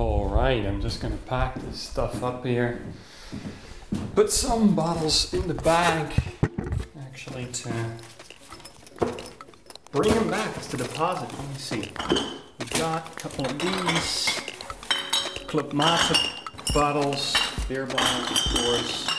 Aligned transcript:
All 0.00 0.30
right, 0.30 0.64
I'm 0.64 0.80
just 0.80 1.02
gonna 1.02 1.18
pack 1.26 1.56
this 1.56 1.78
stuff 1.78 2.24
up 2.24 2.46
here. 2.46 2.80
Put 4.14 4.30
some 4.30 4.74
bottles 4.74 5.34
in 5.34 5.46
the 5.46 5.52
bag, 5.52 6.14
actually, 7.02 7.44
to 7.44 7.70
bring 9.92 10.14
them 10.14 10.30
back 10.30 10.58
to 10.62 10.76
deposit. 10.78 11.28
Let 11.36 11.48
me 11.48 11.54
see. 11.58 11.92
We've 12.58 12.70
got 12.70 13.12
a 13.12 13.20
couple 13.20 13.44
of 13.44 13.58
these 13.58 14.40
Club 15.46 15.74
Mate 15.74 16.16
bottles, 16.72 17.36
beer 17.68 17.84
bottles, 17.84 18.30
of 18.30 18.64
course. 18.64 19.09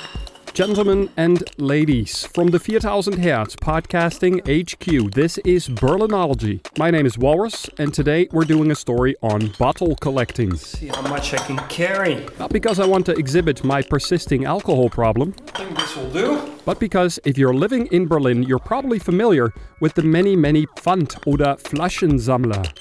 Gentlemen 0.54 1.10
and 1.16 1.44
ladies, 1.58 2.26
from 2.26 2.48
the 2.48 2.60
4000 2.60 3.20
Hertz 3.24 3.56
Podcasting 3.56 4.42
HQ, 4.42 5.14
this 5.14 5.38
is 5.40 5.70
Berlinology. 5.70 6.60
My 6.78 6.92
name 6.92 7.06
is 7.06 7.18
Walrus, 7.18 7.70
and 7.78 7.94
today 7.94 8.28
we're 8.34 8.44
doing 8.44 8.70
a 8.70 8.76
story 8.76 9.16
on 9.22 9.54
bottle 9.58 9.96
collecting. 9.96 10.58
See 10.58 10.88
how 10.88 11.04
much 11.04 11.34
I 11.34 11.38
can 11.38 11.58
carry. 11.70 12.26
Not 12.38 12.52
because 12.52 12.80
I 12.80 12.86
want 12.86 13.06
to 13.06 13.14
exhibit 13.14 13.64
my 13.64 13.82
persisting 13.82 14.44
alcohol 14.44 14.90
problem, 14.90 15.34
I 15.56 15.60
think 15.60 15.78
this 15.78 15.96
will 15.96 16.12
do. 16.12 16.52
but 16.66 16.80
because 16.80 17.18
if 17.24 17.38
you're 17.38 17.54
living 17.54 17.86
in 17.88 18.08
Berlin, 18.08 18.44
you're 18.44 18.60
probably 18.60 19.00
familiar 19.00 19.54
with 19.80 19.94
the 19.94 20.04
many, 20.04 20.36
many 20.36 20.66
Pfand 20.66 21.16
oder 21.26 21.56
Flaschensammler. 21.56 22.78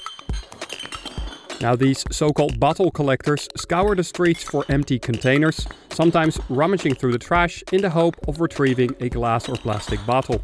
Now, 1.61 1.75
these 1.75 2.03
so 2.09 2.33
called 2.33 2.59
bottle 2.59 2.89
collectors 2.89 3.47
scour 3.55 3.95
the 3.95 4.03
streets 4.03 4.43
for 4.43 4.65
empty 4.67 4.97
containers, 4.97 5.67
sometimes 5.91 6.39
rummaging 6.49 6.95
through 6.95 7.11
the 7.11 7.19
trash 7.19 7.63
in 7.71 7.81
the 7.81 7.89
hope 7.91 8.15
of 8.27 8.41
retrieving 8.41 8.95
a 8.99 9.09
glass 9.09 9.47
or 9.47 9.55
plastic 9.55 10.03
bottle. 10.07 10.41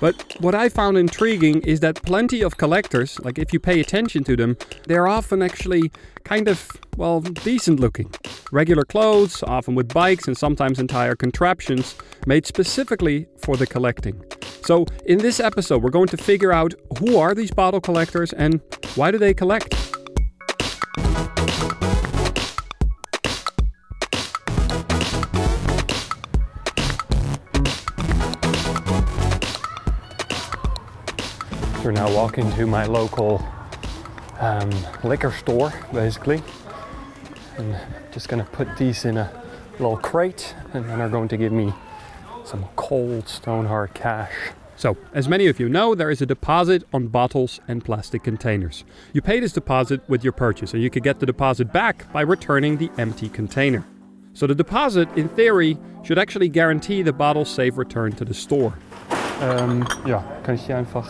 But 0.00 0.36
what 0.40 0.54
I 0.54 0.68
found 0.68 0.98
intriguing 0.98 1.62
is 1.62 1.80
that 1.80 2.02
plenty 2.02 2.42
of 2.42 2.58
collectors, 2.58 3.18
like 3.20 3.38
if 3.38 3.54
you 3.54 3.58
pay 3.58 3.80
attention 3.80 4.22
to 4.24 4.36
them, 4.36 4.58
they're 4.86 5.08
often 5.08 5.40
actually 5.40 5.90
kind 6.24 6.48
of, 6.48 6.70
well, 6.98 7.20
decent 7.20 7.80
looking. 7.80 8.12
Regular 8.52 8.84
clothes, 8.84 9.42
often 9.44 9.74
with 9.74 9.94
bikes 9.94 10.26
and 10.26 10.36
sometimes 10.36 10.78
entire 10.78 11.16
contraptions, 11.16 11.96
made 12.26 12.44
specifically 12.46 13.26
for 13.38 13.56
the 13.56 13.66
collecting. 13.66 14.22
So, 14.62 14.84
in 15.06 15.18
this 15.18 15.40
episode, 15.40 15.82
we're 15.82 15.88
going 15.90 16.08
to 16.08 16.18
figure 16.18 16.52
out 16.52 16.74
who 16.98 17.16
are 17.16 17.34
these 17.34 17.50
bottle 17.50 17.80
collectors 17.80 18.34
and 18.34 18.60
why 18.94 19.10
do 19.10 19.16
they 19.16 19.32
collect? 19.32 19.89
We're 31.82 31.92
now 31.92 32.14
walking 32.14 32.50
to 32.52 32.66
my 32.66 32.84
local 32.84 33.42
um, 34.38 34.70
liquor 35.02 35.32
store, 35.32 35.72
basically. 35.92 36.42
And 37.56 37.74
just 38.12 38.28
gonna 38.28 38.44
put 38.44 38.76
these 38.76 39.06
in 39.06 39.16
a 39.16 39.32
little 39.78 39.96
crate, 39.96 40.54
and 40.74 40.84
then 40.84 40.98
they're 40.98 41.08
going 41.08 41.28
to 41.28 41.38
give 41.38 41.52
me 41.52 41.72
some 42.44 42.66
cold 42.76 43.28
stone 43.28 43.64
hard 43.64 43.94
cash. 43.94 44.32
So, 44.76 44.96
as 45.14 45.26
many 45.26 45.46
of 45.46 45.58
you 45.58 45.68
know, 45.68 45.94
there 45.94 46.10
is 46.10 46.20
a 46.20 46.26
deposit 46.26 46.84
on 46.92 47.08
bottles 47.08 47.60
and 47.66 47.84
plastic 47.84 48.22
containers. 48.22 48.84
You 49.12 49.22
pay 49.22 49.40
this 49.40 49.52
deposit 49.52 50.00
with 50.08 50.22
your 50.22 50.32
purchase, 50.32 50.74
and 50.74 50.82
you 50.82 50.90
can 50.90 51.02
get 51.02 51.18
the 51.18 51.26
deposit 51.26 51.72
back 51.72 52.12
by 52.12 52.20
returning 52.20 52.76
the 52.76 52.90
empty 52.98 53.28
container. 53.28 53.86
So, 54.34 54.46
the 54.46 54.54
deposit, 54.54 55.08
in 55.16 55.28
theory, 55.30 55.78
should 56.02 56.18
actually 56.18 56.50
guarantee 56.50 57.02
the 57.02 57.12
bottle's 57.12 57.50
safe 57.50 57.78
return 57.78 58.12
to 58.12 58.24
the 58.24 58.34
store. 58.34 58.74
Ähm, 59.42 59.86
ja, 60.06 60.22
kann 60.42 60.54
ich 60.54 60.66
hier 60.66 60.76
einfach. 60.76 61.08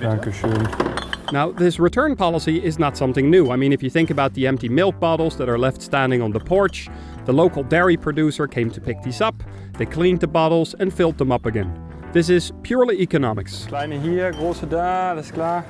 Dankeschön. 0.00 0.88
Now, 1.30 1.52
this 1.52 1.78
return 1.78 2.16
policy 2.16 2.64
is 2.64 2.78
not 2.78 2.96
something 2.96 3.30
new. 3.30 3.50
I 3.50 3.56
mean, 3.56 3.72
if 3.72 3.82
you 3.82 3.90
think 3.90 4.10
about 4.10 4.32
the 4.32 4.46
empty 4.46 4.68
milk 4.68 4.98
bottles 4.98 5.36
that 5.36 5.48
are 5.48 5.58
left 5.58 5.82
standing 5.82 6.22
on 6.22 6.32
the 6.32 6.40
porch, 6.40 6.88
the 7.26 7.32
local 7.32 7.62
dairy 7.62 7.98
producer 7.98 8.46
came 8.46 8.70
to 8.70 8.80
pick 8.80 9.02
these 9.02 9.20
up, 9.20 9.42
they 9.76 9.84
cleaned 9.84 10.20
the 10.20 10.26
bottles 10.26 10.74
and 10.80 10.92
filled 10.92 11.18
them 11.18 11.30
up 11.30 11.44
again. 11.44 11.70
This 12.12 12.30
is 12.30 12.52
purely 12.62 13.02
economics. 13.02 13.66
Kleine 13.66 14.00
hier, 14.00 14.32
große 14.32 14.66
da, 14.70 15.20
klar. 15.22 15.64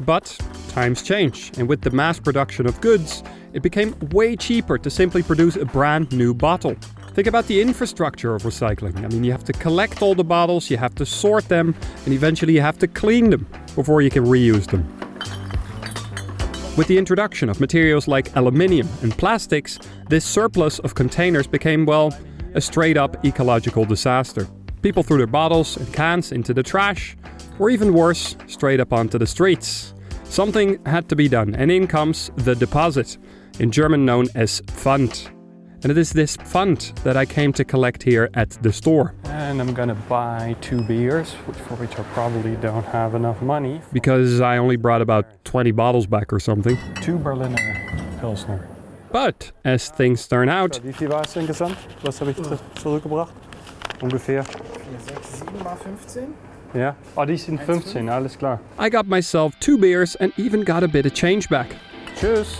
But 0.00 0.38
times 0.68 1.02
change, 1.02 1.52
and 1.56 1.66
with 1.66 1.80
the 1.80 1.90
mass 1.90 2.20
production 2.20 2.66
of 2.66 2.78
goods, 2.82 3.24
it 3.54 3.62
became 3.62 3.96
way 4.12 4.36
cheaper 4.36 4.76
to 4.76 4.90
simply 4.90 5.22
produce 5.22 5.56
a 5.56 5.64
brand 5.64 6.12
new 6.12 6.34
bottle. 6.34 6.76
Think 7.18 7.26
about 7.26 7.48
the 7.48 7.60
infrastructure 7.60 8.36
of 8.36 8.44
recycling. 8.44 8.96
I 9.04 9.08
mean, 9.08 9.24
you 9.24 9.32
have 9.32 9.42
to 9.42 9.52
collect 9.52 10.02
all 10.02 10.14
the 10.14 10.22
bottles, 10.22 10.70
you 10.70 10.76
have 10.76 10.94
to 10.94 11.04
sort 11.04 11.48
them, 11.48 11.74
and 12.04 12.14
eventually 12.14 12.52
you 12.52 12.60
have 12.60 12.78
to 12.78 12.86
clean 12.86 13.30
them 13.30 13.44
before 13.74 14.02
you 14.02 14.08
can 14.08 14.24
reuse 14.24 14.70
them. 14.70 14.86
With 16.76 16.86
the 16.86 16.96
introduction 16.96 17.48
of 17.48 17.58
materials 17.58 18.06
like 18.06 18.36
aluminium 18.36 18.88
and 19.02 19.18
plastics, 19.18 19.80
this 20.08 20.24
surplus 20.24 20.78
of 20.78 20.94
containers 20.94 21.48
became, 21.48 21.86
well, 21.86 22.16
a 22.54 22.60
straight 22.60 22.96
up 22.96 23.24
ecological 23.24 23.84
disaster. 23.84 24.46
People 24.82 25.02
threw 25.02 25.16
their 25.16 25.26
bottles 25.26 25.76
and 25.76 25.92
cans 25.92 26.30
into 26.30 26.54
the 26.54 26.62
trash, 26.62 27.16
or 27.58 27.68
even 27.68 27.94
worse, 27.94 28.36
straight 28.46 28.78
up 28.78 28.92
onto 28.92 29.18
the 29.18 29.26
streets. 29.26 29.92
Something 30.22 30.78
had 30.86 31.08
to 31.08 31.16
be 31.16 31.28
done, 31.28 31.56
and 31.56 31.72
in 31.72 31.88
comes 31.88 32.30
the 32.36 32.54
deposit, 32.54 33.18
in 33.58 33.72
German 33.72 34.06
known 34.06 34.28
as 34.36 34.60
Pfand. 34.60 35.36
And 35.82 35.92
it 35.92 35.98
is 35.98 36.12
this 36.12 36.36
Pfand 36.36 36.92
that 37.04 37.16
I 37.16 37.24
came 37.24 37.52
to 37.52 37.64
collect 37.64 38.02
here 38.02 38.28
at 38.34 38.50
the 38.62 38.72
store. 38.72 39.14
And 39.26 39.60
I'm 39.60 39.72
gonna 39.74 39.94
buy 40.08 40.56
two 40.60 40.82
beers, 40.82 41.34
which, 41.46 41.56
for 41.56 41.74
which 41.76 41.96
I 41.98 42.02
probably 42.14 42.56
don't 42.56 42.84
have 42.86 43.14
enough 43.14 43.40
money. 43.42 43.80
Because 43.92 44.40
I 44.40 44.58
only 44.58 44.76
brought 44.76 45.02
about 45.02 45.26
20 45.44 45.70
bottles 45.70 46.06
back 46.08 46.32
or 46.32 46.40
something. 46.40 46.76
Two 47.00 47.16
Berliner 47.16 47.56
Pilsner. 48.20 48.66
But 49.12 49.52
as 49.64 49.88
things 49.88 50.26
turn 50.26 50.48
out, 50.48 50.80
Wie 50.82 50.92
viel 50.92 51.10
war 51.10 51.22
es 51.22 51.36
insgesamt? 51.36 51.76
Was 52.02 52.20
habe 52.20 52.32
ich 52.32 52.36
zurückgebracht? 52.74 53.32
Ungefähr. 54.02 54.44
6, 54.44 55.38
7 55.40 55.62
mal 55.62 55.76
15. 55.76 56.34
Ja. 56.74 56.96
Oh, 57.16 57.24
die 57.24 57.36
sind 57.36 57.60
15, 57.60 58.08
alles 58.08 58.36
klar. 58.36 58.60
I 58.78 58.90
got 58.90 59.06
myself 59.06 59.54
two 59.60 59.78
beers 59.78 60.16
and 60.16 60.32
even 60.36 60.64
got 60.64 60.82
a 60.82 60.88
bit 60.88 61.06
of 61.06 61.14
change 61.14 61.48
back. 61.48 61.76
Tschüss. 62.16 62.58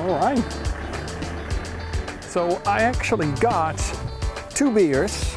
All 0.00 0.18
right. 0.18 0.42
So 2.22 2.62
I 2.64 2.82
actually 2.82 3.30
got 3.32 3.76
two 4.54 4.72
beers 4.72 5.36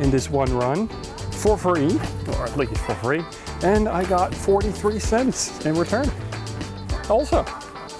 in 0.00 0.10
this 0.10 0.28
one 0.28 0.52
run 0.54 0.88
for 1.32 1.56
free, 1.56 1.98
or 2.28 2.44
at 2.44 2.56
least 2.58 2.76
for 2.78 2.94
free, 2.96 3.24
and 3.62 3.88
I 3.88 4.04
got 4.04 4.34
43 4.34 4.98
cents 4.98 5.64
in 5.64 5.74
return. 5.76 6.10
Also, 7.08 7.44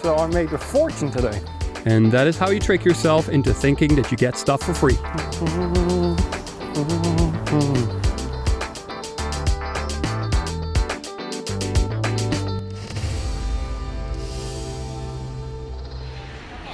so 0.02 0.16
I 0.16 0.26
made 0.26 0.52
a 0.52 0.58
fortune 0.58 1.10
today. 1.10 1.40
And 1.86 2.12
that 2.12 2.26
is 2.26 2.36
how 2.36 2.50
you 2.50 2.60
trick 2.60 2.84
yourself 2.84 3.30
into 3.30 3.54
thinking 3.54 3.94
that 3.96 4.10
you 4.10 4.18
get 4.18 4.36
stuff 4.36 4.62
for 4.62 4.74
free. 4.74 4.94
Mm-hmm. 4.94 6.14
Mm-hmm. 6.74 7.56
Mm-hmm. 7.56 8.05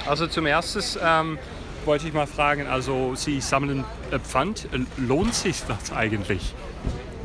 Also 0.07 0.27
zum 0.27 0.45
erstes 0.45 0.99
ähm, 1.01 1.37
wollte 1.85 2.07
ich 2.07 2.13
mal 2.13 2.27
fragen, 2.27 2.67
also 2.67 3.13
Sie 3.15 3.39
sammeln 3.39 3.83
äh, 4.11 4.19
Pfand, 4.19 4.67
lohnt 4.97 5.33
sich 5.33 5.61
das 5.67 5.91
eigentlich? 5.95 6.53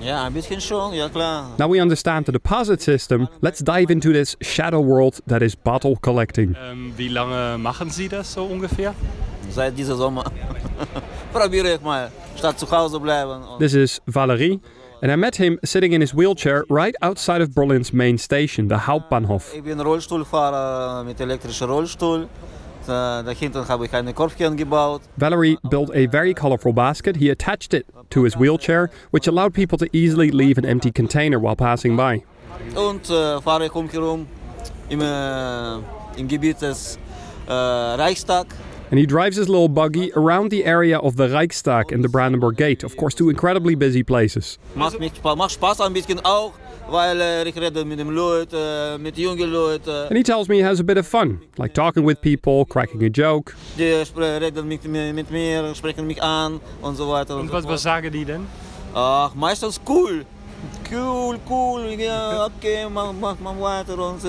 Ja, 0.01 0.25
ein 0.25 0.33
bisschen 0.33 0.61
schon, 0.61 0.95
ja 0.95 1.09
klar. 1.09 1.55
Now 1.59 1.69
we 1.73 1.83
understand 1.83 2.27
the 2.27 2.33
deposit 2.33 2.81
system, 2.81 3.29
let's 3.41 3.59
dive 3.59 3.93
into 3.93 4.13
this 4.13 4.37
shadow 4.41 4.81
world 4.81 5.21
that 5.27 5.43
is 5.43 5.57
bottle 5.57 5.97
collecting. 6.01 6.55
Ähm, 6.63 6.93
wie 6.97 7.09
lange 7.09 7.59
machen 7.59 7.91
Sie 7.91 8.09
das 8.09 8.33
so 8.33 8.45
ungefähr? 8.45 8.95
Seit 9.51 9.77
diesem 9.77 9.97
Sommer. 9.97 10.25
Probiere 11.33 11.75
ich 11.75 11.81
mal, 11.81 12.13
statt 12.37 12.61
zu 12.61 12.71
Hause 12.71 13.01
bleiben. 13.01 13.43
This 13.59 13.75
is 13.75 14.01
Valerie, 14.07 14.61
and 15.03 15.11
I 15.11 15.17
met 15.17 15.35
him 15.37 15.59
sitting 15.65 15.93
in 15.93 16.01
his 16.01 16.15
wheelchair 16.15 16.65
right 16.71 16.95
outside 17.03 17.43
of 17.43 17.53
Berlin's 17.55 17.93
main 17.93 18.19
station, 18.19 18.69
the 18.69 18.77
Hauptbahnhof. 18.87 19.53
ich 19.53 19.65
bin 19.65 19.81
Rollstuhlfahrer 19.81 21.03
mit 21.03 21.19
elektrischem 21.21 21.69
Rollstuhl. 21.69 22.29
Da, 22.89 23.23
da 23.23 23.33
hinten 23.33 23.69
habe 23.69 23.85
ich 23.85 23.93
eine 23.93 24.15
Korbchen 24.15 24.57
gebaut. 24.57 25.03
Valerie 25.19 25.59
built 25.69 25.91
a 25.91 26.07
very 26.07 26.33
colorful 26.33 26.73
basket. 26.73 27.17
He 27.17 27.29
attached 27.29 27.75
it 27.75 27.85
to 28.09 28.25
his 28.25 28.35
wheelchair, 28.35 28.89
which 29.11 29.29
allowed 29.29 29.53
people 29.53 29.77
to 29.77 29.87
easily 29.93 30.31
leave 30.31 30.57
an 30.57 30.65
empty 30.65 30.91
container 30.91 31.39
while 31.39 31.55
passing 31.55 31.99
by. 31.99 32.25
Und 32.75 33.11
äh, 33.11 33.43
fahre 33.43 33.67
ich 33.67 33.75
umherum 33.75 34.27
im, 34.89 35.03
äh, 35.03 35.75
im 36.17 36.29
Gebiet 36.29 36.63
des 36.63 36.99
äh, 37.47 37.53
Reichstag. 37.53 38.47
And 38.91 38.99
he 38.99 39.05
drives 39.05 39.37
his 39.37 39.51
little 39.51 39.69
buggy 39.69 40.11
around 40.15 40.51
the 40.51 40.65
area 40.65 40.99
of 40.99 41.17
the 41.17 41.29
Reichstag 41.29 41.93
and 41.93 42.03
the 42.03 42.09
Brandenburg 42.09 42.57
Gate, 42.57 42.83
of 42.85 42.97
course, 42.97 43.15
two 43.15 43.29
incredibly 43.29 43.75
busy 43.75 44.03
places. 44.03 44.59
Macht, 44.75 44.99
mich, 44.99 45.13
macht 45.23 45.53
Spaß 45.53 45.83
ein 45.83 45.93
bisschen 45.93 46.21
auch, 46.25 46.55
weil 46.91 47.21
äh, 47.21 47.49
ich 47.49 47.57
rede 47.57 47.85
mit 47.85 47.99
den 47.99 48.09
Leuten, 48.11 48.57
äh, 48.57 48.99
mit 48.99 49.17
jungen 49.19 49.51
Leuten. 49.51 49.91
And 50.09 50.17
he 50.17 50.23
tells 50.23 50.49
me 50.49 50.57
he 50.57 50.65
has 50.65 50.81
a 50.81 50.83
bit 50.83 50.97
of 50.99 51.07
fun, 51.07 51.41
like 51.57 51.75
talking 51.75 52.05
with 52.07 52.21
people, 52.21 52.65
cracking 52.67 53.03
a 53.05 53.09
joke. 53.09 53.55
Die 53.79 54.05
spre- 54.05 54.41
reden 54.41 54.67
mit, 54.67 54.85
mir- 54.85 55.13
mit 55.13 55.31
mir, 55.31 55.75
sprechen 55.75 56.07
mich 56.07 56.23
an 56.23 56.61
und 56.83 56.97
so 56.97 57.09
weiter 57.09 57.35
und, 57.37 57.43
Und 57.43 57.49
so 57.49 57.53
was, 57.55 57.63
fort. 57.65 57.75
was 57.75 57.83
sagen 57.83 58.11
die 58.13 58.25
denn? 58.25 58.47
Ach, 58.95 59.35
meistens 59.35 59.81
cool. 59.89 60.25
Cool, 60.91 61.39
cool, 61.49 61.83
ja, 61.99 62.47
okay, 62.47 62.89
man 62.89 63.21
macht 63.21 63.41
man 63.43 63.61
weiter 63.61 63.97
und 63.99 64.25
äh, 64.25 64.29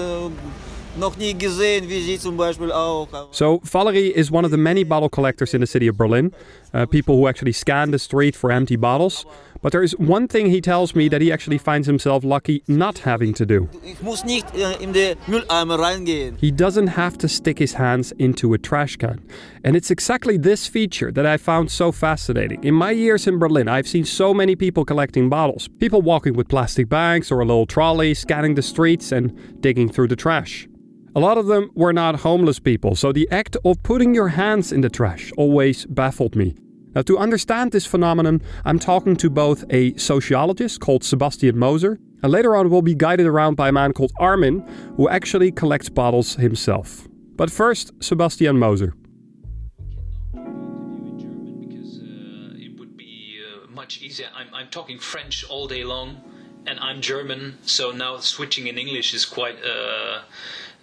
noch 1.00 1.16
nie 1.18 1.34
gesehen, 1.34 1.88
wie 1.88 2.02
sie 2.02 2.20
zum 2.20 2.36
Beispiel 2.36 2.72
auch. 2.72 3.08
So, 3.32 3.62
Valerie 3.64 4.10
is 4.10 4.30
one 4.32 4.44
of 4.46 4.52
the 4.52 4.58
many 4.58 4.84
bottle 4.84 5.10
collectors 5.10 5.54
in 5.54 5.62
the 5.62 5.68
city 5.68 5.90
of 5.90 5.96
Berlin, 5.98 6.32
uh, 6.74 6.86
people 6.86 7.16
who 7.16 7.28
actually 7.28 7.54
scan 7.54 7.92
the 7.92 7.98
street 7.98 8.36
for 8.36 8.52
empty 8.52 8.76
bottles. 8.76 9.26
But 9.62 9.72
there 9.74 9.84
is 9.84 9.92
one 9.98 10.28
thing 10.28 10.50
he 10.50 10.62
tells 10.62 10.96
me 10.96 11.10
that 11.10 11.22
he 11.22 11.32
actually 11.32 11.58
finds 11.58 11.88
himself 11.88 12.24
lucky 12.24 12.64
not 12.68 13.00
having 13.00 13.34
to 13.34 13.46
do. 13.46 13.68
Ich 13.84 14.02
muss 14.02 14.24
nicht 14.24 14.46
äh, 14.56 14.82
in 14.82 14.94
den 14.94 15.18
Mülleimer 15.28 15.78
reingehen. 15.78 16.38
He 16.40 16.52
doesn't 16.52 16.88
have 16.88 17.18
to 17.18 17.28
stick 17.28 17.60
his 17.60 17.74
hands 17.74 18.14
into 18.18 18.54
a 18.54 18.58
trash 18.58 18.96
can. 18.98 19.20
And 19.64 19.76
it's 19.76 19.92
exactly 19.92 20.38
this 20.38 20.68
feature 20.68 21.12
that 21.12 21.26
I 21.26 21.38
found 21.38 21.72
so 21.72 21.92
fascinating. 21.92 22.64
In 22.64 22.74
my 22.74 22.92
years 22.92 23.28
in 23.28 23.38
Berlin, 23.38 23.68
I've 23.68 23.88
seen 23.88 24.06
so 24.06 24.34
many 24.34 24.56
people 24.56 24.86
collecting 24.86 25.30
bottles. 25.30 25.68
People 25.80 26.02
walking 26.02 26.34
with 26.36 26.48
plastic 26.48 26.88
bags 26.88 27.32
or 27.32 27.42
a 27.42 27.46
little 27.46 27.66
trolley, 27.66 28.14
scanning 28.14 28.56
the 28.56 28.62
streets 28.62 29.12
and 29.12 29.62
digging 29.62 29.90
through 29.90 30.08
the 30.08 30.16
trash. 30.16 30.68
A 31.16 31.20
lot 31.20 31.38
of 31.38 31.48
them 31.48 31.72
were 31.74 31.92
not 31.92 32.18
homeless 32.18 32.60
people, 32.60 32.96
so 32.96 33.12
the 33.12 33.28
act 33.32 33.58
of 33.66 33.82
putting 33.84 34.14
your 34.14 34.30
hands 34.30 34.72
in 34.72 34.82
the 34.82 34.90
trash 34.90 35.32
always 35.38 35.86
baffled 35.88 36.36
me. 36.36 36.56
Now, 36.96 37.04
to 37.04 37.20
understand 37.20 37.72
this 37.72 37.86
phenomenon, 37.86 38.42
I'm 38.66 38.80
talking 38.80 39.16
to 39.18 39.30
both 39.30 39.64
a 39.70 39.96
sociologist 39.96 40.80
called 40.80 41.04
Sebastian 41.04 41.58
Moser, 41.58 42.00
and 42.24 42.32
later 42.32 42.56
on, 42.56 42.70
we'll 42.70 42.82
be 42.82 42.96
guided 42.96 43.28
around 43.28 43.56
by 43.56 43.70
a 43.70 43.72
man 43.72 43.94
called 43.94 44.12
Armin, 44.20 44.68
who 44.98 45.08
actually 45.08 45.52
collects 45.52 45.88
bottles 45.88 46.36
himself. 46.36 47.08
But 47.36 47.52
first, 47.52 47.92
Sebastian 48.02 48.58
Moser. 48.58 48.96
uh, 50.36 50.40
uh, 53.64 53.68
much 53.70 54.02
easier. 54.02 54.28
I'm, 54.36 54.48
I'm 54.54 54.68
talking 54.70 55.00
French 55.00 55.46
all 55.48 55.68
day 55.68 55.84
long, 55.84 56.22
and 56.66 56.80
I'm 56.80 57.02
German, 57.02 57.58
so 57.62 57.92
now 57.92 58.18
switching 58.18 58.68
in 58.68 58.78
English 58.78 59.14
is 59.14 59.26
quite 59.26 59.58
uh, 59.64 60.22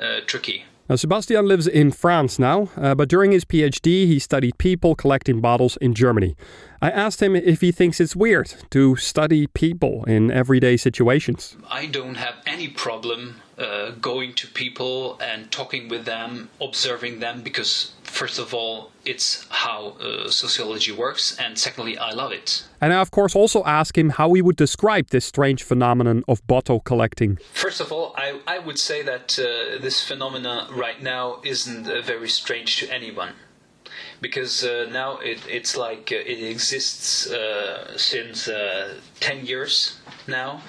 uh, 0.00 0.20
tricky. 0.26 0.64
Now, 0.88 0.94
Sebastian 0.94 1.47
lives 1.47 1.67
in 1.67 1.91
France 1.91 2.38
now, 2.38 2.69
uh, 2.77 2.94
but 2.94 3.09
during 3.09 3.33
his 3.33 3.44
PhD, 3.44 4.06
he 4.06 4.21
studied 4.21 4.56
people 4.59 4.94
collecting 4.94 5.41
bottles 5.41 5.77
in 5.79 5.94
Germany. 5.94 6.37
I 6.81 6.90
asked 6.90 7.23
him 7.23 7.34
if 7.34 7.61
he 7.61 7.73
thinks 7.73 8.00
it's 8.00 8.14
weird 8.14 8.55
to 8.70 8.96
study 8.96 9.46
people 9.46 10.05
in 10.05 10.31
everyday 10.31 10.76
situations. 10.76 11.56
I 11.70 11.87
don't 11.87 12.17
have 12.17 12.34
any 12.46 12.69
problem 12.69 13.40
uh, 13.58 13.93
going 13.93 14.34
to 14.34 14.46
people 14.49 15.19
and 15.20 15.50
talking 15.50 15.88
with 15.88 16.05
them, 16.05 16.50
observing 16.61 17.20
them, 17.20 17.43
because 17.43 17.93
first 18.02 18.38
of 18.38 18.52
all, 18.52 18.90
it's 19.05 19.46
how 19.49 19.96
uh, 20.00 20.28
sociology 20.28 20.93
works, 20.93 21.37
and 21.38 21.58
secondly, 21.58 21.96
I 21.96 22.12
love 22.12 22.32
it. 22.32 22.64
And 22.81 22.93
I, 22.93 23.00
of 23.00 23.11
course, 23.11 23.34
also 23.34 23.64
asked 23.64 23.96
him 23.96 24.11
how 24.11 24.32
he 24.34 24.43
would 24.43 24.56
describe 24.56 25.08
this 25.08 25.25
strange 25.25 25.62
phenomenon 25.62 26.23
of 26.28 26.46
bottle 26.46 26.81
collecting. 26.81 27.38
First 27.52 27.81
of 27.81 27.93
all, 27.93 28.14
I, 28.17 28.40
I 28.46 28.58
would 28.58 28.78
say 28.78 29.02
that 29.02 29.38
uh, 29.38 29.81
this 29.81 30.06
phenomenon 30.06 30.75
right 30.75 31.02
now 31.02 31.40
isn't 31.43 31.88
uh, 31.88 32.02
very 32.02 32.28
strange 32.28 32.78
to 32.78 32.93
anyone. 32.93 33.32
Because 34.21 34.65
uh, 34.65 34.89
now 34.91 35.19
it, 35.19 35.41
it's 35.49 35.77
like 35.77 36.13
uh, 36.13 36.17
it 36.17 36.43
exists 36.43 37.31
uh, 37.31 37.97
since 37.99 38.49
uh, 38.49 38.95
10 39.21 39.47
years 39.47 39.99
now. 40.27 40.63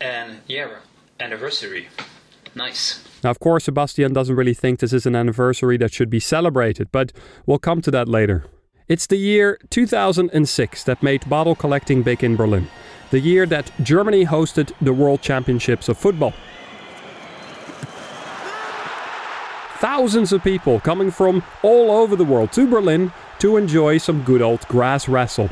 And 0.00 0.40
yeah, 0.46 0.68
anniversary. 1.20 1.88
Nice. 2.54 3.02
Now, 3.22 3.30
of 3.30 3.40
course, 3.40 3.64
Sebastian 3.64 4.12
doesn't 4.12 4.36
really 4.36 4.54
think 4.54 4.80
this 4.80 4.92
is 4.92 5.06
an 5.06 5.16
anniversary 5.16 5.76
that 5.78 5.92
should 5.92 6.10
be 6.10 6.20
celebrated, 6.20 6.88
but 6.92 7.12
we'll 7.46 7.58
come 7.58 7.80
to 7.82 7.90
that 7.90 8.08
later. 8.08 8.44
It's 8.86 9.06
the 9.06 9.16
year 9.16 9.58
2006 9.70 10.84
that 10.84 11.02
made 11.02 11.28
bottle 11.28 11.54
collecting 11.54 12.02
big 12.02 12.22
in 12.22 12.36
Berlin. 12.36 12.68
The 13.10 13.20
year 13.20 13.46
that 13.46 13.70
Germany 13.82 14.26
hosted 14.26 14.72
the 14.80 14.92
World 14.92 15.22
Championships 15.22 15.88
of 15.88 15.96
Football. 15.96 16.34
Thousands 19.78 20.32
of 20.32 20.42
people 20.42 20.80
coming 20.80 21.10
from 21.10 21.42
all 21.62 21.90
over 21.90 22.16
the 22.16 22.24
world 22.24 22.52
to 22.52 22.66
Berlin 22.66 23.12
to 23.40 23.56
enjoy 23.56 23.98
some 23.98 24.22
good 24.22 24.40
old 24.40 24.66
grass 24.68 25.08
wrestle. 25.08 25.50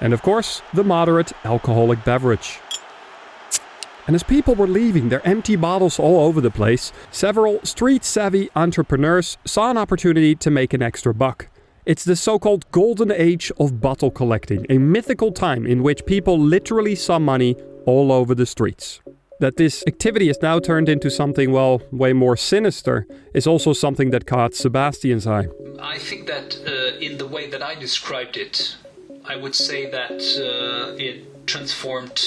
And 0.00 0.14
of 0.14 0.22
course, 0.22 0.62
the 0.72 0.84
moderate 0.84 1.32
alcoholic 1.44 2.04
beverage. 2.04 2.60
And 4.06 4.16
as 4.16 4.22
people 4.22 4.54
were 4.54 4.66
leaving 4.66 5.08
their 5.08 5.26
empty 5.26 5.56
bottles 5.56 5.98
all 5.98 6.20
over 6.20 6.40
the 6.40 6.50
place, 6.50 6.92
several 7.10 7.60
street 7.64 8.04
savvy 8.04 8.48
entrepreneurs 8.56 9.36
saw 9.44 9.70
an 9.70 9.76
opportunity 9.76 10.34
to 10.36 10.50
make 10.50 10.72
an 10.72 10.82
extra 10.82 11.12
buck. 11.12 11.48
It's 11.86 12.04
the 12.04 12.16
so 12.16 12.38
called 12.38 12.70
golden 12.70 13.10
age 13.10 13.52
of 13.58 13.80
bottle 13.80 14.10
collecting, 14.10 14.64
a 14.70 14.78
mythical 14.78 15.32
time 15.32 15.66
in 15.66 15.82
which 15.82 16.06
people 16.06 16.38
literally 16.38 16.94
saw 16.94 17.18
money 17.18 17.56
all 17.84 18.10
over 18.10 18.34
the 18.34 18.46
streets. 18.46 19.00
That 19.40 19.56
this 19.56 19.82
activity 19.86 20.26
has 20.26 20.42
now 20.42 20.58
turned 20.60 20.90
into 20.90 21.10
something, 21.10 21.50
well, 21.50 21.80
way 21.90 22.12
more 22.12 22.36
sinister 22.36 23.06
is 23.32 23.46
also 23.46 23.72
something 23.72 24.10
that 24.10 24.26
caught 24.26 24.54
Sebastian's 24.54 25.26
eye. 25.26 25.46
I 25.80 25.96
think 25.96 26.26
that 26.26 26.58
uh, 26.66 26.98
in 26.98 27.16
the 27.16 27.26
way 27.26 27.48
that 27.48 27.62
I 27.62 27.74
described 27.74 28.36
it, 28.36 28.76
I 29.24 29.36
would 29.36 29.54
say 29.54 29.90
that 29.90 30.20
uh, 30.36 30.94
it 30.98 31.46
transformed 31.46 32.20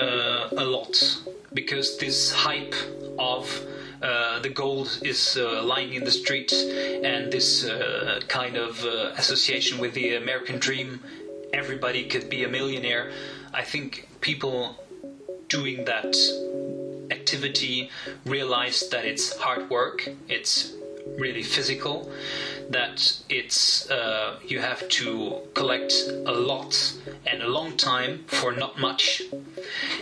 uh, 0.00 0.48
a 0.56 0.64
lot 0.64 0.96
because 1.52 1.98
this 1.98 2.32
hype 2.32 2.74
of 3.18 3.44
uh, 4.00 4.40
the 4.40 4.48
gold 4.48 4.98
is 5.02 5.36
uh, 5.36 5.62
lying 5.62 5.92
in 5.92 6.04
the 6.04 6.10
street 6.10 6.52
and 6.52 7.30
this 7.30 7.66
uh, 7.66 8.20
kind 8.28 8.56
of 8.56 8.82
uh, 8.84 9.12
association 9.18 9.78
with 9.78 9.92
the 9.92 10.14
American 10.14 10.58
dream, 10.58 11.00
everybody 11.52 12.04
could 12.04 12.30
be 12.30 12.44
a 12.44 12.48
millionaire. 12.48 13.12
I 13.52 13.62
think 13.62 14.08
people 14.20 14.85
doing 15.48 15.84
that 15.84 16.16
activity 17.10 17.90
realized 18.24 18.90
that 18.90 19.04
it's 19.04 19.36
hard 19.38 19.68
work, 19.70 20.08
it's 20.28 20.72
really 21.18 21.42
physical, 21.42 22.10
that 22.70 23.22
it's 23.28 23.88
uh, 23.90 24.38
you 24.46 24.58
have 24.60 24.88
to 24.88 25.40
collect 25.54 25.92
a 26.26 26.32
lot 26.32 26.94
and 27.26 27.42
a 27.42 27.48
long 27.48 27.76
time 27.76 28.24
for 28.26 28.52
not 28.52 28.78
much, 28.78 29.22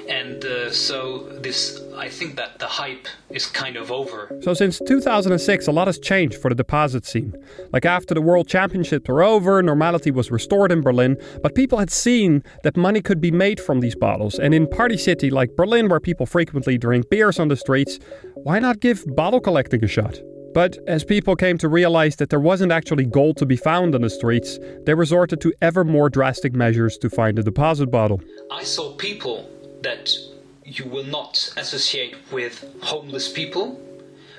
and 0.09 0.45
uh, 0.45 0.71
so 0.71 1.29
this 1.41 1.81
I 1.97 2.09
think 2.09 2.37
that 2.37 2.59
the 2.59 2.67
hype 2.67 3.07
is 3.31 3.47
kind 3.47 3.77
of 3.77 3.93
over. 3.93 4.37
So, 4.43 4.55
since 4.55 4.81
2006, 4.87 5.67
a 5.67 5.73
lot 5.73 5.87
has 5.87 5.99
changed 5.99 6.37
for 6.37 6.49
the 6.49 6.55
deposit 6.55 7.05
scene. 7.05 7.35
Like 7.73 7.85
after 7.85 8.15
the 8.15 8.23
World 8.23 8.49
Championships 8.49 9.09
were 9.09 9.23
over, 9.23 9.63
normality 9.63 10.11
was 10.11 10.31
restored 10.31 10.73
in 10.73 10.81
Berlin, 10.81 11.17
but 11.43 11.55
people 11.55 11.79
had 11.79 11.91
seen 11.91 12.43
that 12.63 12.77
money 12.77 13.01
could 13.01 13.21
be 13.21 13.31
made 13.31 13.61
from 13.61 13.81
these 13.81 13.95
bottles. 13.95 14.39
And 14.39 14.55
in 14.55 14.67
party 14.67 14.97
city 14.97 15.31
like 15.31 15.57
Berlin, 15.57 15.89
where 15.89 16.01
people 16.01 16.27
frequently 16.27 16.79
drink 16.79 17.11
beers 17.11 17.39
on 17.39 17.49
the 17.49 17.57
streets, 17.57 17.99
why 18.35 18.59
not 18.59 18.81
give 18.81 19.05
bottle 19.15 19.41
collecting 19.41 19.85
a 19.85 19.89
shot? 19.89 20.21
But 20.55 20.79
as 20.87 21.03
people 21.03 21.35
came 21.35 21.59
to 21.59 21.69
realize 21.69 22.15
that 22.17 22.31
there 22.31 22.39
wasn't 22.39 22.71
actually 22.71 23.05
gold 23.05 23.37
to 23.39 23.47
be 23.47 23.57
found 23.57 23.95
on 23.95 24.03
the 24.03 24.09
streets, 24.09 24.61
they 24.85 24.95
resorted 24.95 25.41
to 25.41 25.53
ever 25.61 25.83
more 25.85 26.09
drastic 26.09 26.55
measures 26.55 26.97
to 26.99 27.11
find 27.11 27.39
a 27.39 27.43
deposit 27.43 27.91
bottle. 27.91 28.21
I 28.53 28.63
saw 28.63 28.95
people 28.95 29.51
that 29.83 30.17
you 30.65 30.85
will 30.87 31.05
not 31.05 31.53
associate 31.57 32.15
with 32.31 32.65
homeless 32.83 33.31
people, 33.33 33.81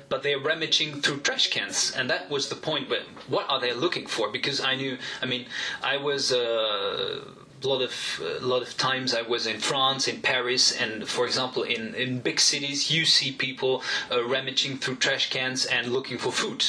but 0.08 0.22
they're 0.22 0.40
rummaging 0.40 1.02
through 1.02 1.20
trash 1.20 1.50
cans, 1.50 1.92
and 1.94 2.08
that 2.08 2.30
was 2.30 2.48
the 2.48 2.56
point. 2.56 2.88
But 2.88 3.02
what 3.28 3.44
are 3.50 3.60
they 3.60 3.74
looking 3.74 4.06
for? 4.06 4.32
Because 4.32 4.60
I 4.60 4.74
knew, 4.74 4.96
I 5.20 5.26
mean, 5.26 5.44
I 5.82 5.98
was. 5.98 6.32
Uh, 6.32 7.24
lot 7.62 7.82
of 7.82 8.20
a 8.42 8.44
lot 8.44 8.62
of 8.62 8.76
times 8.76 9.14
I 9.14 9.22
was 9.22 9.46
in 9.46 9.60
France, 9.60 10.08
in 10.08 10.20
Paris, 10.20 10.72
and 10.80 11.08
for 11.08 11.26
example, 11.26 11.62
in, 11.62 11.94
in 11.94 12.20
big 12.20 12.40
cities, 12.40 12.90
you 12.90 13.04
see 13.04 13.32
people 13.32 13.82
uh, 14.10 14.24
rummaging 14.24 14.78
through 14.78 14.96
trash 14.96 15.30
cans 15.30 15.64
and 15.66 15.92
looking 15.92 16.18
for 16.18 16.32
food. 16.32 16.64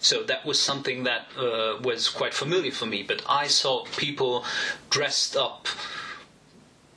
So 0.00 0.22
that 0.24 0.46
was 0.46 0.58
something 0.58 1.04
that 1.04 1.26
uh, 1.36 1.78
was 1.82 2.08
quite 2.08 2.34
familiar 2.34 2.72
for 2.72 2.86
me. 2.86 3.02
But 3.02 3.22
I 3.28 3.48
saw 3.48 3.84
people 3.96 4.44
dressed 4.88 5.36
up 5.36 5.68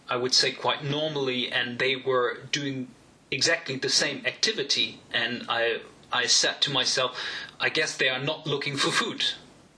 I 0.09 0.17
would 0.17 0.33
say 0.33 0.51
quite 0.51 0.83
normally, 0.83 1.51
and 1.51 1.79
they 1.79 1.95
were 1.95 2.38
doing 2.51 2.89
exactly 3.31 3.77
the 3.77 3.89
same 3.89 4.23
activity. 4.25 5.00
And 5.12 5.45
I, 5.50 5.79
I 6.12 6.27
said 6.27 6.62
to 6.62 6.71
myself, 6.71 7.17
I 7.59 7.69
guess 7.69 7.97
they 7.97 8.09
are 8.09 8.19
not 8.19 8.45
looking 8.45 8.77
for 8.77 8.91
food. 8.91 9.23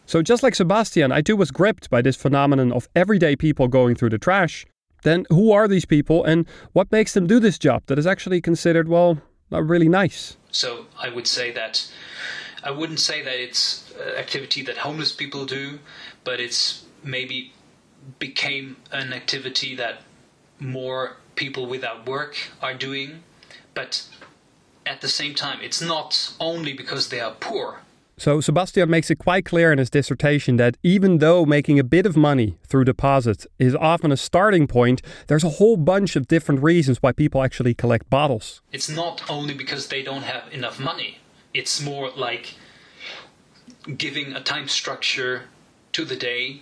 So, 0.07 0.21
just 0.21 0.43
like 0.43 0.55
Sebastian, 0.55 1.11
I 1.11 1.21
too 1.21 1.35
was 1.35 1.51
gripped 1.51 1.89
by 1.89 2.01
this 2.01 2.15
phenomenon 2.15 2.71
of 2.71 2.87
everyday 2.95 3.35
people 3.35 3.67
going 3.67 3.95
through 3.95 4.11
the 4.11 4.19
trash. 4.19 4.65
Then, 5.03 5.25
who 5.29 5.51
are 5.51 5.67
these 5.67 5.85
people 5.85 6.23
and 6.23 6.47
what 6.73 6.91
makes 6.91 7.13
them 7.13 7.27
do 7.27 7.39
this 7.39 7.57
job 7.57 7.83
that 7.87 7.97
is 7.97 8.07
actually 8.07 8.41
considered, 8.41 8.87
well, 8.87 9.19
not 9.49 9.67
really 9.67 9.89
nice? 9.89 10.37
So, 10.51 10.85
I 10.99 11.09
would 11.09 11.27
say 11.27 11.51
that 11.51 11.87
I 12.65 12.71
wouldn't 12.71 12.99
say 12.99 13.21
that 13.21 13.39
it's 13.39 13.93
uh, 13.93 14.17
activity 14.17 14.63
that 14.63 14.77
homeless 14.77 15.11
people 15.11 15.45
do, 15.45 15.79
but 16.23 16.39
it's 16.39 16.83
maybe 17.03 17.53
became 18.17 18.77
an 18.91 19.13
activity 19.13 19.75
that 19.75 20.01
more 20.59 21.17
people 21.35 21.67
without 21.67 22.07
work 22.07 22.35
are 22.61 22.73
doing. 22.73 23.23
But 23.75 24.03
at 24.85 25.01
the 25.01 25.07
same 25.07 25.35
time, 25.35 25.59
it's 25.61 25.81
not 25.81 26.33
only 26.39 26.73
because 26.73 27.09
they 27.09 27.19
are 27.19 27.35
poor. 27.39 27.81
So 28.17 28.39
Sebastian 28.39 28.89
makes 28.89 29.11
it 29.11 29.17
quite 29.17 29.43
clear 29.43 29.73
in 29.73 29.77
his 29.77 29.89
dissertation 29.89 30.55
that 30.55 30.77
even 30.83 31.17
though 31.17 31.45
making 31.45 31.79
a 31.79 31.83
bit 31.83 32.05
of 32.05 32.15
money 32.15 32.57
through 32.65 32.85
deposits 32.85 33.45
is 33.59 33.75
often 33.75 34.11
a 34.11 34.17
starting 34.17 34.67
point, 34.67 35.01
there's 35.27 35.43
a 35.43 35.49
whole 35.49 35.75
bunch 35.75 36.15
of 36.15 36.27
different 36.27 36.63
reasons 36.63 37.01
why 37.01 37.11
people 37.11 37.43
actually 37.43 37.73
collect 37.73 38.09
bottles. 38.09 38.61
It's 38.71 38.89
not 38.89 39.29
only 39.29 39.53
because 39.53 39.87
they 39.87 40.01
don't 40.01 40.23
have 40.23 40.51
enough 40.53 40.79
money. 40.79 41.17
It's 41.53 41.81
more 41.81 42.09
like 42.09 42.55
giving 43.97 44.33
a 44.33 44.41
time 44.41 44.69
structure 44.69 45.43
to 45.91 46.05
the 46.05 46.15
day, 46.15 46.61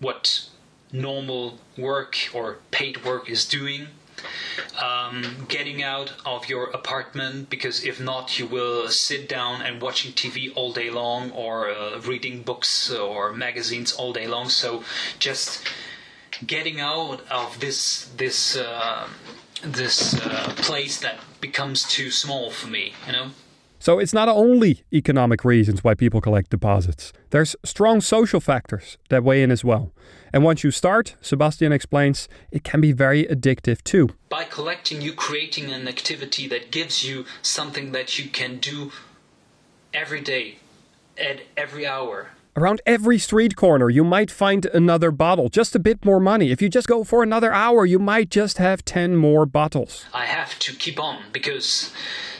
what 0.00 0.48
normal 0.90 1.58
work 1.76 2.16
or 2.32 2.58
paid 2.70 3.04
work 3.04 3.28
is 3.28 3.44
doing, 3.44 3.88
um, 4.82 5.46
getting 5.48 5.82
out 5.82 6.12
of 6.24 6.48
your 6.48 6.70
apartment 6.70 7.50
because 7.50 7.84
if 7.84 8.00
not, 8.00 8.38
you 8.38 8.46
will 8.46 8.88
sit 8.88 9.28
down 9.28 9.62
and 9.62 9.82
watching 9.82 10.12
TV 10.12 10.52
all 10.54 10.72
day 10.72 10.90
long 10.90 11.30
or 11.32 11.70
uh, 11.70 12.00
reading 12.00 12.42
books 12.42 12.90
or 12.90 13.32
magazines 13.32 13.92
all 13.92 14.12
day 14.12 14.26
long. 14.26 14.48
So 14.48 14.84
just 15.18 15.66
getting 16.46 16.80
out 16.80 17.20
of 17.30 17.60
this 17.60 18.10
this 18.16 18.56
uh, 18.56 19.08
this 19.62 20.14
uh, 20.14 20.54
place 20.56 21.00
that 21.00 21.18
becomes 21.40 21.84
too 21.84 22.10
small 22.10 22.50
for 22.50 22.68
me, 22.68 22.94
you 23.06 23.12
know. 23.12 23.30
So 23.88 23.98
it's 23.98 24.12
not 24.12 24.28
only 24.28 24.84
economic 24.92 25.46
reasons 25.46 25.82
why 25.82 25.94
people 25.94 26.20
collect 26.20 26.50
deposits. 26.50 27.10
There's 27.30 27.56
strong 27.64 28.02
social 28.02 28.38
factors 28.38 28.98
that 29.08 29.24
weigh 29.24 29.42
in 29.42 29.50
as 29.50 29.64
well. 29.64 29.92
And 30.30 30.44
once 30.44 30.62
you 30.62 30.70
start, 30.70 31.14
Sebastian 31.22 31.72
explains, 31.72 32.28
it 32.52 32.64
can 32.64 32.82
be 32.82 32.92
very 32.92 33.24
addictive 33.24 33.82
too. 33.82 34.10
By 34.28 34.44
collecting, 34.44 35.00
you 35.00 35.14
creating 35.14 35.72
an 35.72 35.88
activity 35.88 36.46
that 36.48 36.70
gives 36.70 37.02
you 37.02 37.24
something 37.40 37.92
that 37.92 38.18
you 38.18 38.28
can 38.28 38.58
do 38.58 38.92
every 39.94 40.20
day, 40.20 40.58
at 41.16 41.40
every 41.56 41.86
hour. 41.86 42.32
Around 42.56 42.82
every 42.84 43.18
street 43.18 43.56
corner, 43.56 43.88
you 43.88 44.04
might 44.04 44.30
find 44.30 44.66
another 44.66 45.10
bottle, 45.10 45.48
just 45.48 45.74
a 45.74 45.78
bit 45.78 46.04
more 46.04 46.20
money. 46.20 46.50
If 46.50 46.60
you 46.60 46.68
just 46.68 46.88
go 46.88 47.04
for 47.04 47.22
another 47.22 47.54
hour, 47.54 47.86
you 47.86 47.98
might 47.98 48.28
just 48.28 48.58
have 48.58 48.84
10 48.84 49.16
more 49.16 49.46
bottles. 49.46 50.04
I 50.12 50.26
have 50.26 50.58
to 50.58 50.74
keep 50.74 51.00
on 51.00 51.22
because 51.32 51.90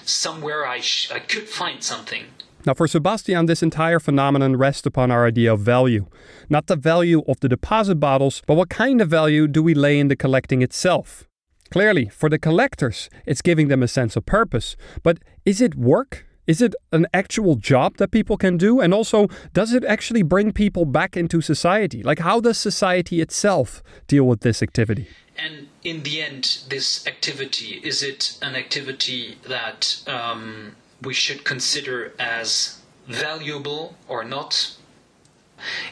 somewhere 0.09 0.67
I, 0.67 0.81
sh- 0.81 1.11
I 1.11 1.19
could 1.19 1.49
find 1.49 1.83
something. 1.83 2.25
Now, 2.67 2.75
for 2.75 2.89
Sebastian, 2.89 3.47
this 3.47 3.63
entire 3.63 4.01
phenomenon 4.01 4.57
rests 4.57 4.87
upon 4.87 5.11
our 5.11 5.27
idea 5.27 5.53
of 5.53 5.61
value. 5.61 6.07
Not 6.49 6.67
the 6.67 6.77
value 6.77 7.23
of 7.29 7.41
the 7.41 7.49
deposit 7.49 7.97
bottles, 7.97 8.43
but 8.47 8.57
what 8.57 8.69
kind 8.69 9.01
of 9.01 9.09
value 9.09 9.47
do 9.47 9.63
we 9.63 9.75
lay 9.75 9.99
in 9.99 10.09
the 10.09 10.17
collecting 10.17 10.61
itself? 10.61 11.25
Clearly, 11.71 12.09
for 12.09 12.29
the 12.29 12.39
collectors, 12.39 13.09
it's 13.27 13.43
giving 13.43 13.69
them 13.69 13.83
a 13.83 13.89
sense 13.89 14.17
of 14.17 14.27
purpose. 14.27 14.77
But 15.03 15.19
is 15.45 15.61
it 15.61 15.75
work? 15.77 16.27
Is 16.47 16.63
it 16.63 16.75
an 16.93 17.07
actual 17.13 17.57
job 17.57 17.99
that 17.99 18.11
people 18.11 18.39
can 18.39 18.57
do? 18.57 18.81
And 18.81 18.95
also, 18.95 19.29
does 19.53 19.75
it 19.75 19.85
actually 19.85 20.23
bring 20.23 20.51
people 20.51 20.87
back 20.87 21.15
into 21.17 21.43
society? 21.43 22.03
Like, 22.03 22.21
how 22.21 22.41
does 22.41 22.57
society 22.57 23.21
itself 23.21 23.83
deal 24.07 24.25
with 24.25 24.41
this 24.41 24.63
activity? 24.63 25.09
And 25.37 25.69
in 25.89 26.03
the 26.03 26.21
end, 26.21 26.59
this 26.69 27.07
activity 27.07 27.81
is 27.83 28.03
it 28.03 28.39
an 28.43 28.55
activity 28.55 29.39
that 29.49 30.03
um, 30.07 30.77
we 31.01 31.15
should 31.15 31.45
consider 31.45 32.13
as 32.19 32.83
valuable 33.07 33.97
or 34.07 34.23
not? 34.23 34.77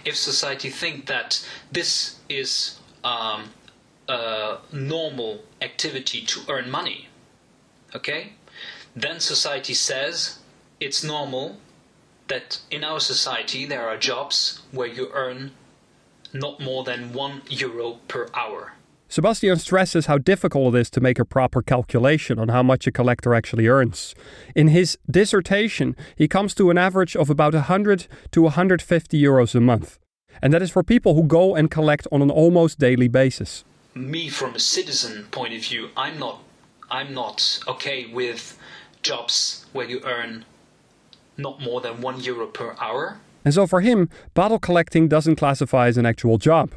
If 0.05 0.15
society 0.15 0.69
think 0.69 1.07
that 1.07 1.43
this 1.73 2.17
is 2.29 2.79
um, 3.03 3.51
a 4.07 4.59
normal 4.71 5.41
activity 5.63 6.21
to 6.27 6.41
earn 6.47 6.71
money, 6.71 7.09
okay, 7.95 8.35
then 8.95 9.19
society 9.19 9.75
says 9.75 10.41
it's 10.79 11.03
normal 11.03 11.57
that 12.29 12.61
in 12.71 12.85
our 12.85 13.01
society 13.01 13.65
there 13.65 13.89
are 13.89 13.97
jobs 13.97 14.61
where 14.73 14.89
you 14.89 15.09
earn 15.15 15.53
not 16.35 16.61
more 16.61 16.85
than 16.85 17.15
one 17.15 17.41
euro 17.49 17.99
per 18.09 18.29
hour. 18.35 18.76
Sebastian 19.09 19.57
stresses 19.57 20.07
how 20.07 20.19
difficult 20.19 20.75
it 20.75 20.79
is 20.81 20.91
to 20.91 21.01
make 21.01 21.19
a 21.19 21.25
proper 21.25 21.63
calculation 21.63 22.39
on 22.39 22.49
how 22.49 22.63
much 22.63 22.87
a 22.87 22.93
collector 22.93 23.35
actually 23.35 23.69
earns. 23.69 24.15
In 24.55 24.69
his 24.69 24.99
dissertation, 25.09 25.95
he 26.17 26.27
comes 26.27 26.55
to 26.57 26.71
an 26.71 26.79
average 26.79 27.15
of 27.15 27.31
about 27.31 27.55
100 27.55 28.09
to 28.33 28.43
150 28.43 29.23
euros 29.23 29.55
a 29.55 29.61
month. 29.61 29.99
And 30.43 30.53
that 30.53 30.61
is 30.61 30.71
for 30.71 30.83
people 30.83 31.15
who 31.15 31.23
go 31.23 31.55
and 31.55 31.71
collect 31.71 32.07
on 32.11 32.21
an 32.21 32.31
almost 32.31 32.79
daily 32.79 33.09
basis. 33.09 33.65
Me 33.95 34.29
from 34.29 34.55
a 34.55 34.61
citizen 34.61 35.27
point 35.31 35.55
of 35.55 35.63
view, 35.63 35.89
I'm 35.97 36.19
not 36.19 36.43
I'm 36.91 37.15
not 37.15 37.61
okay 37.67 38.07
with 38.07 38.59
jobs 39.03 39.67
where 39.73 39.89
you 39.89 40.01
earn 40.05 40.45
not 41.37 41.61
more 41.61 41.81
than 41.81 42.01
1 42.01 42.21
euro 42.21 42.47
per 42.47 42.77
hour. 42.81 43.19
And 43.45 43.55
so 43.55 43.67
for 43.67 43.81
him, 43.81 44.09
bottle 44.35 44.59
collecting 44.59 45.09
doesn't 45.09 45.37
classify 45.37 45.87
as 45.89 45.97
an 45.97 46.07
actual 46.07 46.39
job. 46.39 46.71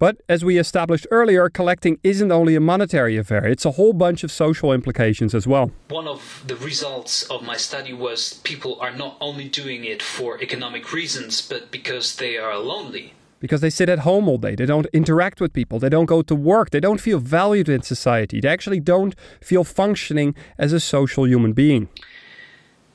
But 0.00 0.22
as 0.30 0.42
we 0.42 0.56
established 0.56 1.06
earlier, 1.10 1.50
collecting 1.50 1.98
isn't 2.02 2.32
only 2.32 2.54
a 2.54 2.60
monetary 2.60 3.18
affair, 3.18 3.46
it's 3.46 3.66
a 3.66 3.72
whole 3.72 3.92
bunch 3.92 4.24
of 4.24 4.32
social 4.32 4.72
implications 4.72 5.34
as 5.34 5.46
well. 5.46 5.72
One 5.90 6.08
of 6.08 6.42
the 6.46 6.56
results 6.56 7.24
of 7.24 7.42
my 7.42 7.58
study 7.58 7.92
was 7.92 8.40
people 8.42 8.80
are 8.80 8.96
not 8.96 9.18
only 9.20 9.46
doing 9.46 9.84
it 9.84 10.02
for 10.02 10.40
economic 10.40 10.94
reasons, 10.94 11.42
but 11.46 11.70
because 11.70 12.16
they 12.16 12.38
are 12.38 12.56
lonely. 12.56 13.12
Because 13.40 13.60
they 13.60 13.68
sit 13.68 13.90
at 13.90 13.98
home 13.98 14.26
all 14.26 14.38
day, 14.38 14.54
they 14.54 14.64
don't 14.64 14.86
interact 14.94 15.38
with 15.38 15.52
people, 15.52 15.78
they 15.78 15.90
don't 15.90 16.06
go 16.06 16.22
to 16.22 16.34
work, 16.34 16.70
they 16.70 16.80
don't 16.80 17.00
feel 17.00 17.18
valued 17.18 17.68
in 17.68 17.82
society, 17.82 18.40
they 18.40 18.48
actually 18.48 18.80
don't 18.80 19.14
feel 19.42 19.64
functioning 19.64 20.34
as 20.56 20.72
a 20.72 20.80
social 20.80 21.26
human 21.26 21.52
being. 21.52 21.90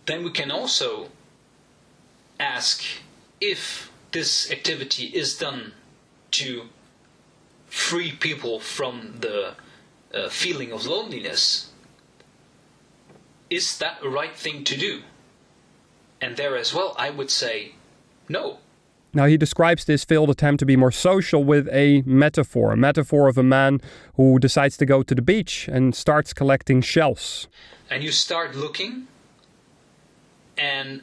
Then 0.07 0.23
we 0.23 0.31
can 0.31 0.49
also 0.49 1.09
ask 2.39 2.83
if 3.39 3.91
this 4.11 4.51
activity 4.51 5.05
is 5.13 5.37
done 5.37 5.73
to 6.31 6.69
free 7.75 8.13
people 8.13 8.57
from 8.57 9.15
the 9.19 9.53
uh, 10.13 10.29
feeling 10.29 10.71
of 10.71 10.87
loneliness, 10.87 11.71
is 13.49 13.77
that 13.79 14.01
a 14.01 14.07
right 14.07 14.33
thing 14.33 14.63
to 14.63 14.77
do? 14.77 15.01
And 16.21 16.37
there 16.37 16.55
as 16.55 16.73
well, 16.73 16.95
I 16.97 17.09
would 17.09 17.29
say 17.29 17.73
no. 18.29 18.59
Now, 19.13 19.25
he 19.25 19.37
describes 19.37 19.83
this 19.85 20.05
failed 20.05 20.29
attempt 20.29 20.59
to 20.59 20.65
be 20.65 20.77
more 20.77 20.91
social 20.91 21.43
with 21.43 21.67
a 21.69 22.01
metaphor, 22.05 22.71
a 22.71 22.77
metaphor 22.77 23.27
of 23.27 23.37
a 23.37 23.43
man 23.43 23.81
who 24.15 24.39
decides 24.39 24.77
to 24.77 24.85
go 24.85 25.03
to 25.03 25.13
the 25.13 25.21
beach 25.21 25.67
and 25.67 25.93
starts 25.93 26.33
collecting 26.33 26.81
shells. 26.81 27.47
And 27.89 28.03
you 28.03 28.11
start 28.11 28.55
looking, 28.55 29.07
and 30.57 31.01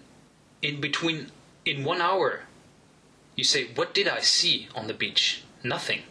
in 0.63 0.81
between, 0.81 1.31
in 1.67 1.85
one 1.85 2.01
hour, 2.01 2.41
you 3.37 3.45
say, 3.45 3.69
What 3.75 3.93
did 3.95 4.09
I 4.09 4.21
see 4.21 4.69
on 4.75 4.87
the 4.87 4.95
beach? 4.95 5.45
Nothing. 5.63 6.03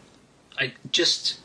I 0.61 0.73
just 0.91 1.39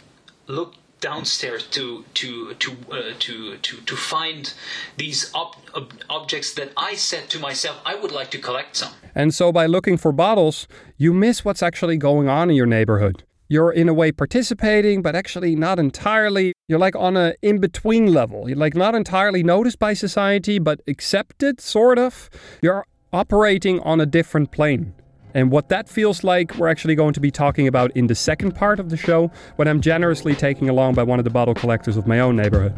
looked 0.47 0.79
downstairs 1.01 1.67
to 1.69 2.05
to 2.15 2.55
to 2.55 2.71
uh, 2.93 3.13
to 3.19 3.57
to 3.57 3.77
to 3.81 3.97
find 3.97 4.53
these 4.99 5.35
ob- 5.35 5.57
ob- 5.75 5.95
objects 6.11 6.53
that 6.55 6.71
I 6.77 6.97
said 6.97 7.31
to 7.31 7.39
myself 7.39 7.81
I 7.87 7.95
would 7.95 8.13
like 8.13 8.31
to 8.33 8.39
collect 8.39 8.77
some. 8.77 8.93
And 9.15 9.35
so, 9.35 9.53
by 9.53 9.65
looking 9.65 9.97
for 9.97 10.13
bottles, 10.13 10.69
you 10.99 11.15
miss 11.15 11.47
what's 11.47 11.63
actually 11.63 11.97
going 11.97 12.29
on 12.29 12.51
in 12.51 12.57
your 12.57 12.67
neighborhood. 12.67 13.25
You're 13.49 13.73
in 13.73 13.89
a 13.89 13.95
way 13.95 14.13
participating, 14.13 15.01
but 15.01 15.17
actually 15.17 15.57
not 15.57 15.79
entirely. 15.79 16.53
You're 16.69 16.85
like 16.87 16.97
on 16.97 17.17
a 17.17 17.35
in 17.41 17.59
between 17.59 18.13
level. 18.13 18.49
You're 18.49 18.59
like 18.59 18.77
not 18.77 18.95
entirely 18.95 19.43
noticed 19.43 19.79
by 19.79 19.95
society, 19.95 20.59
but 20.59 20.81
accepted, 20.87 21.61
sort 21.61 21.99
of. 21.99 22.29
You're 22.61 22.85
operating 23.15 23.81
on 23.81 23.99
a 23.99 24.07
different 24.07 24.51
plane. 24.51 24.93
And 25.37 25.51
what 25.51 25.69
that 25.69 25.87
feels 25.87 26.25
like, 26.25 26.55
we're 26.55 26.69
actually 26.69 26.95
going 26.95 27.13
to 27.13 27.21
be 27.21 27.31
talking 27.31 27.69
about 27.69 27.95
in 27.95 28.07
the 28.07 28.15
second 28.15 28.53
part 28.53 28.81
of 28.81 28.89
the 28.89 28.97
show, 28.97 29.31
when 29.57 29.69
I'm 29.69 29.83
generously 29.83 30.35
taken 30.35 30.71
along 30.71 30.95
by 30.95 31.03
one 31.03 31.19
of 31.19 31.27
the 31.27 31.31
bottle 31.31 31.53
collectors 31.53 31.99
of 31.99 32.07
my 32.07 32.21
own 32.21 32.37
neighborhood. 32.37 32.73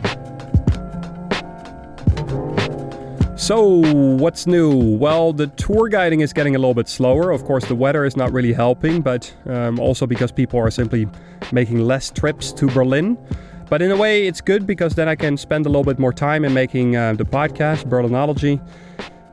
So, 3.39 3.81
what's 4.17 4.49
new? 4.49 4.75
Well, 4.77 5.33
the 5.33 5.47
tour 5.47 5.89
guiding 5.89 6.19
is 6.19 6.33
getting 6.33 6.57
a 6.57 6.59
little 6.59 6.75
bit 6.75 6.89
slower. 6.89 7.31
Of 7.31 7.45
course, 7.45 7.65
the 7.65 7.77
weather 7.77 8.05
is 8.05 8.17
not 8.17 8.33
really 8.33 8.53
helping, 8.53 9.03
but 9.03 9.33
um, 9.47 9.79
also 9.79 10.05
because 10.05 10.33
people 10.33 10.59
are 10.59 10.73
simply 10.73 11.07
making 11.53 11.79
less 11.79 12.11
trips 12.11 12.51
to 12.55 12.67
Berlin. 12.67 13.17
But 13.71 13.83
in 13.83 13.93
a 13.93 13.97
way, 13.97 14.27
it's 14.27 14.41
good 14.41 14.67
because 14.67 14.97
then 14.97 15.09
I 15.09 15.15
can 15.15 15.37
spend 15.37 15.65
a 15.67 15.69
little 15.69 15.85
bit 15.85 16.01
more 16.01 16.13
time 16.13 16.45
in 16.45 16.55
making 16.55 16.97
uh, 16.97 17.13
the 17.13 17.25
podcast, 17.25 17.85
Berlinology. 17.85 18.61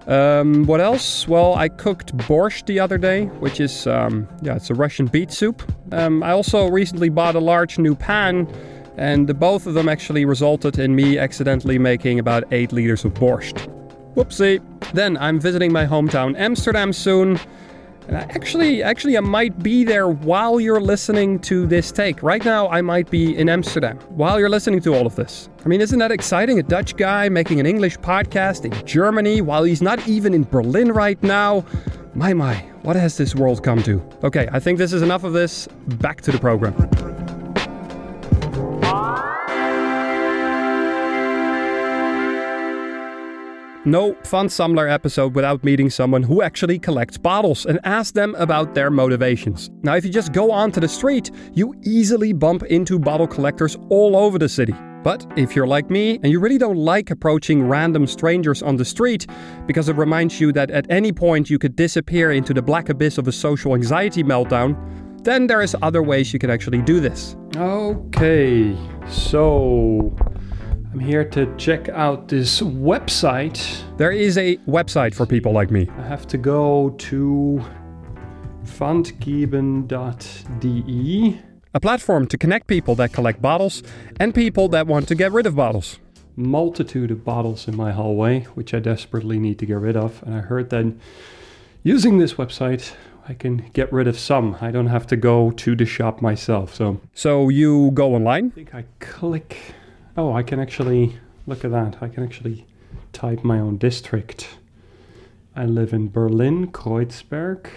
Um, 0.07 0.65
what 0.65 0.81
else? 0.81 1.27
Well, 1.27 1.55
I 1.55 1.67
cooked 1.67 2.15
borscht 2.17 2.67
the 2.67 2.79
other 2.79 2.97
day, 2.97 3.25
which 3.39 3.59
is, 3.59 3.87
um, 3.87 4.27
yeah, 4.41 4.55
it's 4.55 4.69
a 4.69 4.75
Russian 4.75 5.07
beet 5.07 5.31
soup. 5.31 5.63
Um, 5.91 6.21
I 6.21 6.31
also 6.31 6.67
recently 6.67 7.09
bought 7.09 7.35
a 7.35 7.39
large 7.39 7.79
new 7.79 7.95
pan, 7.95 8.47
and 8.97 9.27
the 9.27 9.33
both 9.33 9.65
of 9.65 9.73
them 9.73 9.89
actually 9.89 10.25
resulted 10.25 10.77
in 10.77 10.95
me 10.95 11.17
accidentally 11.17 11.79
making 11.79 12.19
about 12.19 12.43
8 12.51 12.71
liters 12.71 13.03
of 13.03 13.13
borscht. 13.15 13.67
Whoopsie. 14.15 14.61
Then 14.93 15.17
I'm 15.17 15.39
visiting 15.39 15.73
my 15.73 15.85
hometown 15.85 16.37
Amsterdam 16.37 16.93
soon, 16.93 17.39
And 18.07 18.17
I 18.17 18.21
actually, 18.21 18.83
actually, 18.83 19.17
I 19.17 19.21
might 19.21 19.61
be 19.63 19.83
there 19.83 20.07
while 20.07 20.59
you're 20.59 20.81
listening 20.81 21.39
to 21.39 21.65
this 21.65 21.91
take. 21.91 22.21
Right 22.21 22.43
now, 22.45 22.67
I 22.69 22.81
might 22.81 23.09
be 23.09 23.35
in 23.35 23.49
Amsterdam 23.49 23.97
while 24.09 24.39
you're 24.39 24.49
listening 24.49 24.81
to 24.81 24.93
all 24.93 25.07
of 25.07 25.15
this. 25.15 25.49
I 25.65 25.67
mean, 25.67 25.81
isn't 25.81 25.97
that 25.99 26.11
exciting? 26.11 26.59
A 26.59 26.63
Dutch 26.63 26.95
guy 26.97 27.29
making 27.29 27.59
an 27.59 27.65
English 27.65 27.97
podcast 27.97 28.65
in 28.65 28.85
Germany 28.85 29.41
while 29.41 29.63
he's 29.63 29.81
not 29.81 30.07
even 30.07 30.33
in 30.33 30.43
Berlin 30.43 30.91
right 30.91 31.21
now. 31.23 31.65
My, 32.13 32.33
my, 32.33 32.55
what 32.83 32.95
has 32.95 33.17
this 33.17 33.35
world 33.35 33.63
come 33.63 33.81
to? 33.83 34.01
Okay, 34.23 34.47
I 34.51 34.59
think 34.59 34.77
this 34.77 34.93
is 34.93 35.01
enough 35.01 35.23
of 35.23 35.33
this. 35.33 35.67
Back 35.87 36.21
to 36.21 36.31
the 36.31 36.39
program. 36.39 37.24
No 43.87 44.13
Pfandsammler 44.23 44.91
episode 44.91 45.35
without 45.35 45.63
meeting 45.63 45.91
someone 45.91 46.23
who 46.23 46.41
actually 46.41 46.79
collects 46.79 47.19
bottles 47.19 47.67
and 47.67 47.79
ask 47.83 48.15
them 48.15 48.33
about 48.39 48.73
their 48.73 48.89
motivations. 48.89 49.69
Now, 49.83 49.95
if 49.95 50.03
you 50.03 50.11
just 50.11 50.33
go 50.33 50.51
onto 50.51 50.79
the 50.79 50.87
street, 50.87 51.29
you 51.53 51.75
easily 51.83 52.33
bump 52.33 52.63
into 52.63 52.97
bottle 52.97 53.27
collectors 53.27 53.77
all 53.89 54.17
over 54.17 54.39
the 54.39 54.49
city. 54.49 54.73
But 55.03 55.23
if 55.37 55.55
you're 55.55 55.67
like 55.67 55.91
me 55.91 56.15
and 56.15 56.31
you 56.31 56.39
really 56.39 56.57
don't 56.57 56.77
like 56.77 57.11
approaching 57.11 57.67
random 57.67 58.07
strangers 58.07 58.63
on 58.63 58.75
the 58.75 58.85
street 58.85 59.27
because 59.67 59.87
it 59.87 59.95
reminds 59.97 60.41
you 60.41 60.51
that 60.53 60.71
at 60.71 60.89
any 60.89 61.11
point 61.11 61.47
you 61.51 61.59
could 61.59 61.75
disappear 61.75 62.31
into 62.31 62.55
the 62.55 62.63
black 62.63 62.89
abyss 62.89 63.19
of 63.19 63.27
a 63.27 63.31
social 63.31 63.75
anxiety 63.75 64.23
meltdown, 64.23 64.75
then 65.23 65.45
there 65.45 65.61
is 65.61 65.75
other 65.83 66.01
ways 66.01 66.33
you 66.33 66.39
can 66.39 66.49
actually 66.49 66.81
do 66.81 66.99
this. 66.99 67.35
Okay, 67.55 68.75
so 69.07 70.15
I'm 70.95 71.01
here 71.01 71.25
to 71.25 71.53
check 71.57 71.89
out 71.89 72.29
this 72.29 72.61
website. 72.61 73.83
There 73.97 74.13
is 74.13 74.37
a 74.37 74.55
website 74.65 75.13
for 75.13 75.25
people 75.25 75.51
like 75.51 75.69
me. 75.69 75.89
I 75.97 76.03
have 76.03 76.25
to 76.27 76.37
go 76.37 76.91
to 76.91 77.61
pfandgeben.de. 78.63 79.91
A 81.73 81.79
platform 81.81 82.27
to 82.27 82.37
connect 82.37 82.67
people 82.67 82.95
that 82.95 83.11
collect 83.11 83.41
bottles 83.41 83.83
and 84.21 84.33
people 84.33 84.69
that 84.69 84.87
want 84.87 85.09
to 85.09 85.15
get 85.15 85.33
rid 85.33 85.45
of 85.45 85.57
bottles. 85.57 85.99
Multitude 86.37 87.11
of 87.11 87.25
bottles 87.25 87.67
in 87.67 87.75
my 87.75 87.91
hallway, 87.91 88.43
which 88.53 88.73
I 88.73 88.79
desperately 88.79 89.37
need 89.37 89.59
to 89.59 89.65
get 89.65 89.79
rid 89.79 89.97
of. 89.97 90.23
And 90.23 90.33
I 90.33 90.39
heard 90.39 90.69
that 90.69 90.95
using 91.83 92.19
this 92.19 92.35
website, 92.35 92.93
I 93.27 93.33
can 93.33 93.69
get 93.73 93.91
rid 93.91 94.07
of 94.07 94.17
some. 94.17 94.55
I 94.61 94.71
don't 94.71 94.87
have 94.87 95.07
to 95.07 95.17
go 95.17 95.51
to 95.51 95.75
the 95.75 95.85
shop 95.85 96.21
myself. 96.21 96.73
So 96.73 97.01
So 97.13 97.49
you 97.49 97.91
go 97.91 98.15
online, 98.15 98.45
I 98.45 98.55
think 98.55 98.73
I 98.73 98.85
click. 99.01 99.75
Oh, 100.17 100.33
I 100.33 100.43
can 100.43 100.59
actually 100.59 101.17
look 101.45 101.65
at 101.65 101.71
that. 101.71 101.97
I 102.01 102.07
can 102.07 102.23
actually 102.23 102.65
type 103.13 103.43
my 103.43 103.59
own 103.59 103.77
district. 103.77 104.47
I 105.55 105.65
live 105.65 105.93
in 105.93 106.09
Berlin, 106.09 106.67
Kreuzberg. 106.71 107.67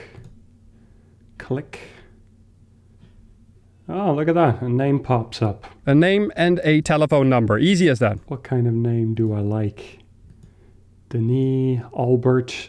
Click. 1.38 1.80
Oh, 3.88 4.12
look 4.14 4.28
at 4.28 4.34
that. 4.34 4.60
A 4.62 4.68
name 4.68 5.00
pops 5.00 5.40
up. 5.40 5.64
a 5.86 5.94
name 5.94 6.30
and 6.36 6.60
a 6.62 6.80
telephone 6.82 7.28
number. 7.28 7.58
Easy 7.58 7.88
as 7.88 7.98
that. 8.00 8.18
What 8.26 8.42
kind 8.42 8.66
of 8.66 8.74
name 8.74 9.14
do 9.14 9.32
I 9.32 9.40
like? 9.40 10.00
Denis, 11.08 11.80
Albert, 11.96 12.68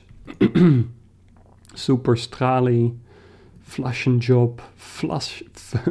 Superstrali, 1.75 2.97
Flaschenjob, 3.67 4.61
Flash, 4.75 5.43
f- 5.55 5.88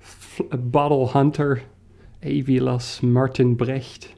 f- 0.00 0.40
Bottle 0.52 1.08
Hunter, 1.08 1.62
Avilas, 2.22 3.02
Martin 3.02 3.54
Brecht, 3.54 4.08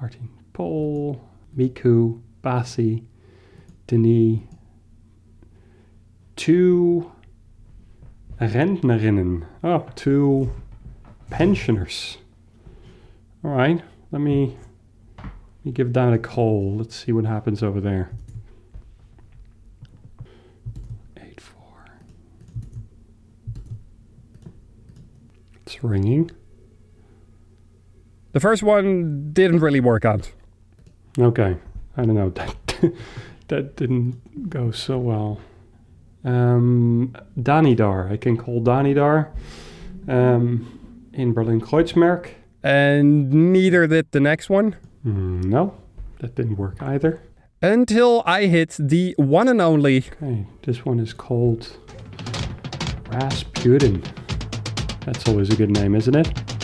Martin 0.00 0.30
Paul, 0.52 1.20
Miku, 1.56 2.20
Bassi, 2.42 3.04
Denis. 3.86 4.40
Two 6.36 7.10
Rentnerinnen. 8.40 9.44
Oh, 9.64 9.86
two 9.96 10.52
pensioners. 11.30 12.18
All 13.44 13.50
right, 13.50 13.82
let 14.12 14.20
me 14.20 14.56
let 15.18 15.64
me 15.64 15.72
give 15.72 15.92
that 15.94 16.12
a 16.12 16.18
call. 16.18 16.76
Let's 16.76 16.96
see 17.04 17.12
what 17.12 17.24
happens 17.24 17.62
over 17.62 17.80
there. 17.80 18.10
Eight 21.16 21.40
four. 21.40 21.84
It's 25.66 25.82
ringing. 25.82 26.30
The 28.38 28.42
first 28.42 28.62
one 28.62 29.32
didn't 29.32 29.58
really 29.58 29.80
work 29.80 30.04
out. 30.04 30.30
Okay, 31.18 31.56
I 31.96 32.04
don't 32.04 32.14
know 32.14 32.30
that 32.38 32.54
that 33.48 33.74
didn't 33.74 34.48
go 34.48 34.70
so 34.70 34.96
well. 34.96 35.40
Um, 36.22 37.16
Danidar, 37.36 38.12
I 38.12 38.16
can 38.16 38.36
call 38.36 38.62
Danidar. 38.62 39.30
Um, 40.06 41.08
in 41.12 41.32
Berlin 41.32 41.60
Kreuzberg. 41.60 42.30
And 42.62 43.52
neither 43.52 43.88
did 43.88 44.12
the 44.12 44.20
next 44.20 44.48
one. 44.48 44.76
Mm, 45.04 45.46
no, 45.46 45.74
that 46.20 46.36
didn't 46.36 46.58
work 46.58 46.80
either. 46.80 47.20
Until 47.60 48.22
I 48.24 48.46
hit 48.46 48.76
the 48.78 49.16
one 49.18 49.48
and 49.48 49.60
only. 49.60 50.04
Okay, 50.22 50.46
this 50.62 50.84
one 50.84 51.00
is 51.00 51.12
called 51.12 51.76
Rasputin. 53.10 54.00
That's 55.04 55.26
always 55.26 55.50
a 55.50 55.56
good 55.56 55.70
name, 55.70 55.96
isn't 55.96 56.14
it? 56.14 56.57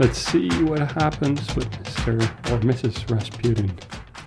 Let's 0.00 0.16
see 0.16 0.48
what 0.62 0.78
happens 0.92 1.54
with 1.54 1.70
Mr. 1.72 2.22
or 2.50 2.58
Mrs. 2.60 3.10
Rasputin. 3.10 3.70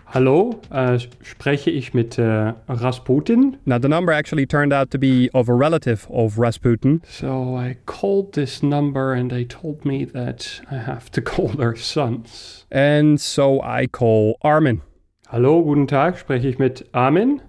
Hello, 0.06 0.62
äh, 0.70 0.94
uh, 0.94 1.00
spreche 1.24 1.72
ich 1.72 1.96
mit 1.96 2.20
äh, 2.20 2.54
Rasputin? 2.68 3.58
Now, 3.66 3.80
the 3.80 3.90
number 3.90 4.14
actually 4.14 4.46
turned 4.46 4.72
out 4.72 4.92
to 4.92 5.00
be 5.00 5.32
of 5.34 5.50
a 5.50 5.54
relative 5.56 6.06
of 6.12 6.38
Rasputin. 6.38 7.02
So 7.10 7.58
I 7.58 7.78
called 7.88 8.34
this 8.34 8.62
number 8.62 9.14
and 9.14 9.32
they 9.32 9.46
told 9.46 9.84
me 9.84 10.06
that 10.06 10.62
I 10.70 10.76
have 10.76 11.10
to 11.10 11.22
call 11.24 11.48
their 11.48 11.76
sons. 11.76 12.68
And 12.70 13.20
so 13.20 13.60
I 13.64 13.88
call 13.88 14.38
Armin. 14.44 14.84
Hallo, 15.30 15.64
guten 15.64 15.88
Tag, 15.88 16.20
spreche 16.20 16.50
ich 16.50 16.60
mit 16.60 16.88
Armin? 16.94 17.42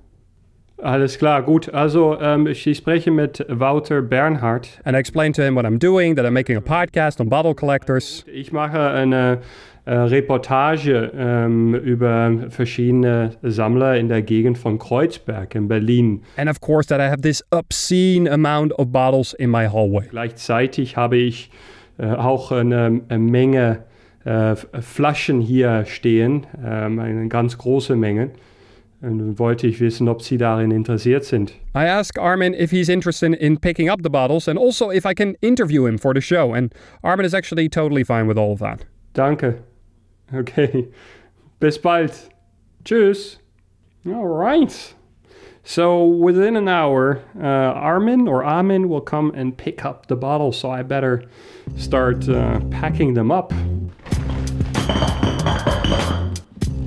Alles 0.78 1.18
klar, 1.18 1.42
gut. 1.42 1.72
Also, 1.72 2.18
ähm, 2.20 2.46
ich 2.46 2.62
spreche 2.76 3.10
mit 3.10 3.44
Wouter 3.48 4.02
Bernhard. 4.02 4.68
And 4.84 4.96
I 4.96 5.00
explain 5.00 5.32
to 5.34 5.42
him 5.42 5.54
what 5.54 5.64
I'm 5.64 5.78
doing, 5.78 6.16
that 6.16 6.24
I'm 6.26 6.32
making 6.32 6.56
a 6.56 6.60
podcast 6.60 7.20
on 7.20 7.28
bottle 7.28 7.54
collectors. 7.54 8.24
Ich 8.26 8.52
mache 8.52 8.90
eine 8.90 9.38
äh, 9.86 9.94
Reportage 9.94 11.12
ähm, 11.16 11.74
über 11.74 12.46
verschiedene 12.48 13.32
Sammler 13.42 13.96
in 13.96 14.08
der 14.08 14.22
Gegend 14.22 14.58
von 14.58 14.78
Kreuzberg 14.78 15.54
in 15.54 15.68
Berlin. 15.68 16.22
And 16.36 16.50
of 16.50 16.60
course, 16.60 16.88
that 16.88 17.00
I 17.00 17.10
have 17.10 17.22
this 17.22 17.44
obscene 17.50 18.30
amount 18.30 18.72
of 18.78 18.90
bottles 18.90 19.32
in 19.34 19.50
my 19.50 19.68
hallway. 19.68 20.06
Gleichzeitig 20.08 20.96
habe 20.96 21.18
ich 21.18 21.50
äh, 21.98 22.06
auch 22.06 22.50
eine, 22.50 23.02
eine 23.08 23.18
Menge 23.18 23.84
äh, 24.24 24.56
Flaschen 24.56 25.40
hier 25.40 25.84
stehen, 25.84 26.46
ähm, 26.64 26.98
eine 26.98 27.28
ganz 27.28 27.58
große 27.58 27.94
Menge. 27.94 28.30
Wollte 29.04 29.66
ich 29.66 29.80
wissen, 29.80 30.08
ob 30.08 30.22
Sie 30.22 30.38
darin 30.38 30.70
interessiert 30.70 31.24
sind. 31.24 31.52
I 31.74 31.84
ask 31.84 32.18
Armin 32.18 32.54
if 32.54 32.70
he's 32.70 32.88
interested 32.88 33.34
in 33.34 33.58
picking 33.58 33.90
up 33.90 34.02
the 34.02 34.10
bottles 34.10 34.48
and 34.48 34.58
also 34.58 34.90
if 34.90 35.04
I 35.04 35.12
can 35.12 35.36
interview 35.42 35.84
him 35.84 35.98
for 35.98 36.14
the 36.14 36.22
show. 36.22 36.54
And 36.54 36.74
Armin 37.02 37.26
is 37.26 37.34
actually 37.34 37.68
totally 37.68 38.02
fine 38.02 38.26
with 38.26 38.38
all 38.38 38.52
of 38.52 38.60
that. 38.60 38.86
Danke. 39.12 39.62
Okay. 40.32 40.88
Bis 41.60 41.76
bald. 41.76 42.12
Tschüss. 42.84 43.36
All 44.06 44.26
right. 44.26 44.94
So 45.64 46.04
within 46.04 46.56
an 46.56 46.68
hour, 46.68 47.22
uh, 47.38 47.42
Armin 47.42 48.28
or 48.28 48.44
Amin 48.44 48.88
will 48.88 49.00
come 49.00 49.32
and 49.34 49.56
pick 49.56 49.84
up 49.84 50.06
the 50.06 50.16
bottles. 50.16 50.58
So 50.58 50.70
I 50.70 50.82
better 50.82 51.24
start 51.76 52.28
uh, 52.28 52.60
packing 52.70 53.14
them 53.14 53.30
up. 53.30 53.52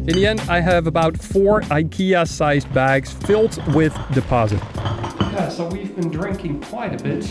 In 0.07 0.15
the 0.15 0.25
end, 0.25 0.39
I 0.47 0.61
have 0.61 0.87
about 0.87 1.17
four 1.17 1.59
IKEA 1.63 2.25
sized 2.25 2.73
bags 2.73 3.11
filled 3.11 3.61
with 3.75 3.93
deposit. 4.13 4.61
Yeah, 4.73 5.49
so 5.49 5.67
we've 5.67 5.93
been 5.97 6.09
drinking 6.09 6.61
quite 6.61 6.97
a 6.97 7.03
bit, 7.03 7.23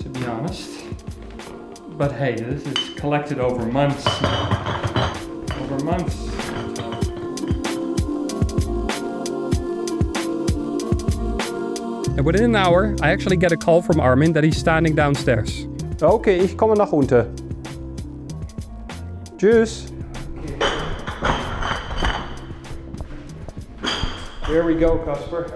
to 0.00 0.08
be 0.08 0.26
honest. 0.26 0.84
But 1.96 2.10
hey, 2.10 2.34
this 2.34 2.66
is 2.66 2.98
collected 2.98 3.38
over 3.38 3.64
months. 3.64 4.04
Over 5.60 5.84
months. 5.84 6.26
And 12.16 12.26
within 12.26 12.46
an 12.46 12.56
hour, 12.56 12.96
I 13.00 13.12
actually 13.12 13.36
get 13.36 13.52
a 13.52 13.56
call 13.56 13.80
from 13.80 14.00
Armin 14.00 14.32
that 14.32 14.42
he's 14.42 14.56
standing 14.56 14.96
downstairs. 14.96 15.68
Okay, 16.02 16.40
ich 16.40 16.56
komme 16.56 16.74
nach 16.74 16.92
unten. 16.92 17.32
Tschüss. 19.36 19.93
Here 24.46 24.62
we 24.62 24.74
go, 24.74 24.98
Casper. 25.04 25.46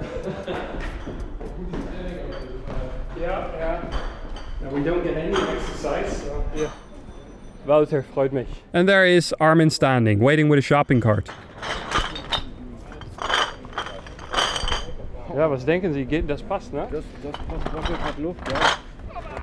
ja, 3.20 3.51
ja. 3.59 3.83
Now 4.62 4.70
we 4.70 4.83
don't 4.83 5.05
get 5.05 5.16
any 5.16 5.35
exercise, 5.37 6.22
so 6.22 6.44
yeah. 6.55 6.70
Wouter, 7.66 8.03
freut 8.03 8.33
mich. 8.33 8.48
And 8.72 8.88
there 8.88 9.05
is 9.05 9.35
Armin 9.38 9.70
standing, 9.70 10.20
waiting 10.20 10.48
with 10.48 10.59
a 10.59 10.62
shopping 10.62 11.01
cart. 11.03 11.29
Ja, 15.35 15.48
was 15.48 15.64
denken 15.64 15.92
Sie? 15.92 16.05
Geht, 16.05 16.27
das 16.27 16.42
passt, 16.42 16.72
ne? 16.72 16.88
Das, 16.90 17.05
das 17.22 17.35
wackelt 17.72 18.01
hat 18.01 18.18
Luft, 18.18 18.40
ja. 18.51 18.79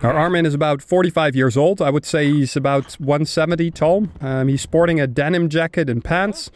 Now, 0.01 0.12
Armin 0.12 0.45
is 0.45 0.53
about 0.53 0.81
45 0.81 1.36
years 1.36 1.55
old. 1.55 1.81
I 1.81 1.89
would 1.89 2.05
say 2.05 2.31
he's 2.31 2.55
about 2.58 2.99
170 2.99 3.71
tall. 3.71 4.08
Um, 4.21 4.47
he's 4.47 4.62
sporting 4.62 4.99
a 4.99 5.08
denim 5.08 5.49
jacket 5.49 5.89
and 5.89 6.03
pants. 6.03 6.51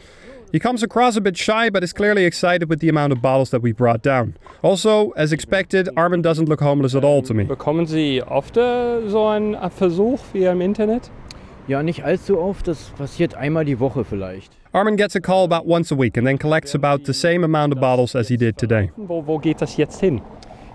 He 0.52 0.58
comes 0.58 0.82
across 0.82 1.16
a 1.16 1.20
bit 1.20 1.36
shy, 1.36 1.70
but 1.70 1.84
is 1.84 1.92
clearly 1.92 2.24
excited 2.24 2.68
with 2.68 2.80
the 2.80 2.88
amount 2.88 3.12
of 3.12 3.22
bottles 3.22 3.50
that 3.50 3.62
we 3.62 3.70
brought 3.72 4.02
down. 4.02 4.34
Also, 4.62 5.10
as 5.10 5.32
expected, 5.32 5.88
Armin 5.96 6.22
doesn't 6.22 6.48
look 6.48 6.60
homeless 6.60 6.96
at 6.96 7.04
all 7.04 7.22
to 7.22 7.32
me. 7.32 7.44
Bekommen 7.44 7.86
Sie 7.86 8.20
oft 8.20 8.54
so 8.56 9.26
einen 9.28 9.54
Versuch 9.70 10.18
wie 10.32 10.44
im 10.46 10.60
Internet? 10.60 11.08
Ja, 11.68 11.84
nicht 11.84 12.02
allzu 12.02 12.40
oft, 12.40 12.66
das 12.66 12.90
passiert 12.98 13.34
einmal 13.34 13.64
die 13.64 13.78
Woche 13.78 14.04
vielleicht. 14.04 14.52
Armin 14.72 14.96
gets 14.96 15.14
a 15.14 15.20
call 15.20 15.44
about 15.44 15.68
once 15.68 15.92
a 15.92 15.96
week 15.96 16.16
and 16.16 16.26
then 16.26 16.36
collects 16.36 16.74
about 16.74 17.04
the 17.04 17.14
same 17.14 17.44
amount 17.44 17.72
of 17.72 17.80
bottles 17.80 18.16
as 18.16 18.28
he 18.28 18.36
did 18.36 18.56
today. 18.58 18.90
Wo, 18.96 19.24
wo 19.24 19.38
geht 19.38 19.60
das 19.60 19.76
jetzt 19.76 20.00
hin? 20.00 20.20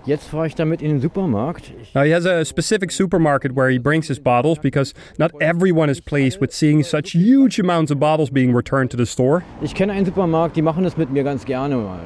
Jetzt 0.06 0.28
fahre 0.28 0.46
ich 0.46 0.54
damit 0.54 0.82
in 0.82 0.90
den 0.90 1.00
Supermarkt. 1.00 1.72
Now, 1.94 2.04
he 2.04 2.12
has 2.14 2.24
a 2.26 2.44
specific 2.44 2.92
supermarket 2.92 3.56
where 3.56 3.68
he 3.68 3.78
brings 3.78 4.06
his 4.06 4.20
bottles 4.20 4.58
because 4.60 4.94
not 5.18 5.32
everyone 5.40 5.90
is 5.90 6.00
pleased 6.00 6.40
with 6.40 6.52
seeing 6.52 6.84
such 6.84 7.12
huge 7.12 7.58
amounts 7.58 7.90
of 7.90 7.98
bottles 7.98 8.30
being 8.30 8.54
returned 8.54 8.90
to 8.92 8.96
the 8.96 9.06
store. 9.06 9.42
ich 9.60 9.74
kenne 9.74 9.92
einen 9.92 10.06
Supermarkt, 10.06 10.56
die 10.56 10.62
machen 10.62 10.84
das 10.84 10.96
mit 10.96 11.10
mir 11.10 11.24
ganz 11.24 11.44
gerne 11.44 11.76
mal. 11.76 12.00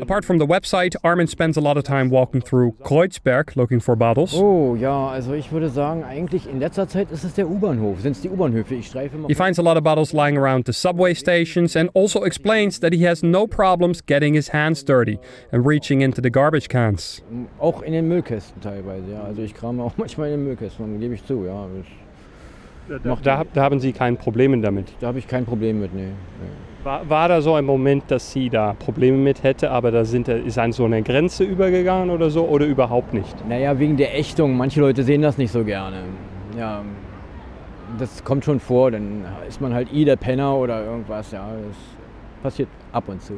Apart 0.00 0.24
from 0.24 0.40
the 0.40 0.46
website, 0.46 0.96
Armin 1.04 1.28
spends 1.28 1.56
a 1.56 1.60
lot 1.60 1.76
of 1.76 1.84
time 1.84 2.10
walking 2.10 2.40
through 2.40 2.72
Kreuzberg 2.82 3.54
looking 3.54 3.78
for 3.78 3.94
bottles. 3.94 4.34
oh 4.34 4.74
ja, 4.74 5.08
also 5.08 5.34
ich 5.34 5.52
würde 5.52 5.68
sagen, 5.68 6.02
eigentlich 6.02 6.48
in 6.48 6.58
letzter 6.58 6.88
Zeit 6.88 7.12
ist 7.12 7.22
es 7.22 7.34
der 7.34 7.48
U-Bahnhof. 7.48 8.00
Sind 8.00 8.16
es 8.16 8.20
die 8.20 8.28
U-Bahnhöfe? 8.28 8.74
Ich 8.74 8.88
streife 8.88 9.16
mal. 9.16 9.28
He 9.28 9.34
finds 9.34 9.56
a 9.60 9.62
lot 9.62 9.76
of 9.76 9.84
bottles 9.84 10.12
lying 10.12 10.36
around 10.36 10.66
the 10.66 10.72
subway 10.72 11.14
stations 11.14 11.76
and 11.76 11.90
also 11.94 12.24
explains 12.24 12.80
that 12.80 12.92
he 12.92 13.06
has 13.06 13.22
no 13.22 13.46
problems 13.46 14.04
getting 14.04 14.34
his 14.34 14.52
hands 14.52 14.84
dirty 14.84 15.20
and 15.52 15.64
reaching 15.64 16.00
into 16.00 16.20
the 16.20 16.30
garbage 16.30 16.68
cans. 16.68 17.22
Mm, 17.32 17.43
Auch 17.58 17.82
in 17.82 17.92
den 17.92 18.08
Müllkästen 18.08 18.60
teilweise, 18.60 19.12
ja. 19.12 19.22
Also 19.22 19.42
ich 19.42 19.54
krame 19.54 19.82
auch 19.82 19.92
manchmal 19.96 20.28
in 20.28 20.38
den 20.38 20.44
Müllkästen, 20.44 21.00
gebe 21.00 21.14
ich 21.14 21.24
zu, 21.24 21.44
ja. 21.44 21.66
Das, 22.88 23.02
Noch 23.04 23.20
da, 23.22 23.44
da 23.52 23.62
haben 23.62 23.80
Sie 23.80 23.92
kein 23.92 24.16
Problem 24.16 24.60
damit. 24.60 24.92
da 25.00 25.06
habe 25.06 25.18
ich 25.18 25.26
kein 25.26 25.46
Problem 25.46 25.80
mit, 25.80 25.94
nee. 25.94 26.02
nee. 26.02 26.84
War, 26.84 27.08
war 27.08 27.28
da 27.28 27.40
so 27.40 27.54
ein 27.54 27.64
Moment, 27.64 28.04
dass 28.08 28.30
sie 28.30 28.50
da 28.50 28.74
Probleme 28.74 29.16
mit 29.16 29.42
hätte, 29.42 29.70
aber 29.70 29.90
da 29.90 30.04
sind, 30.04 30.28
ist 30.28 30.58
an 30.58 30.72
so 30.72 30.84
eine 30.84 31.02
Grenze 31.02 31.42
übergegangen 31.42 32.10
oder 32.10 32.28
so 32.28 32.46
oder 32.46 32.66
überhaupt 32.66 33.14
nicht? 33.14 33.48
Naja, 33.48 33.78
wegen 33.78 33.96
der 33.96 34.18
Ächtung. 34.18 34.54
Manche 34.54 34.82
Leute 34.82 35.02
sehen 35.02 35.22
das 35.22 35.38
nicht 35.38 35.50
so 35.50 35.64
gerne. 35.64 36.02
Ja, 36.58 36.82
das 37.98 38.22
kommt 38.22 38.44
schon 38.44 38.60
vor. 38.60 38.90
Dann 38.90 39.24
ist 39.48 39.62
man 39.62 39.72
halt 39.72 39.90
i 39.94 40.04
der 40.04 40.16
Penner 40.16 40.54
oder 40.56 40.84
irgendwas. 40.84 41.32
Ja, 41.32 41.48
das 41.66 41.76
passiert 42.42 42.68
ab 42.92 43.04
und 43.08 43.22
zu. 43.22 43.32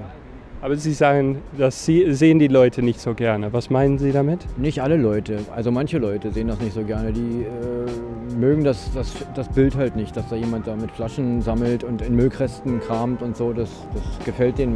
Aber 0.66 0.74
Sie 0.76 0.94
sagen, 0.94 1.42
das 1.56 1.84
sie, 1.84 2.12
sehen 2.12 2.40
die 2.40 2.48
Leute 2.48 2.82
nicht 2.82 3.00
so 3.00 3.14
gerne. 3.14 3.52
Was 3.52 3.70
meinen 3.70 3.98
Sie 3.98 4.10
damit? 4.10 4.40
Nicht 4.58 4.82
alle 4.82 4.96
Leute, 4.96 5.38
also 5.54 5.70
manche 5.70 5.98
Leute 5.98 6.32
sehen 6.32 6.48
das 6.48 6.58
nicht 6.58 6.74
so 6.74 6.82
gerne. 6.82 7.12
Die 7.12 7.44
äh, 7.44 8.36
mögen 8.36 8.64
das, 8.64 8.90
das, 8.92 9.14
das 9.36 9.48
Bild 9.48 9.76
halt 9.76 9.94
nicht, 9.94 10.16
dass 10.16 10.28
da 10.28 10.34
jemand 10.34 10.66
da 10.66 10.74
mit 10.74 10.90
Flaschen 10.90 11.40
sammelt 11.40 11.84
und 11.84 12.02
in 12.02 12.16
Müllkästen 12.16 12.80
kramt 12.80 13.22
und 13.22 13.36
so. 13.36 13.52
Das, 13.52 13.70
das 13.94 14.26
gefällt 14.26 14.58
denen, 14.58 14.74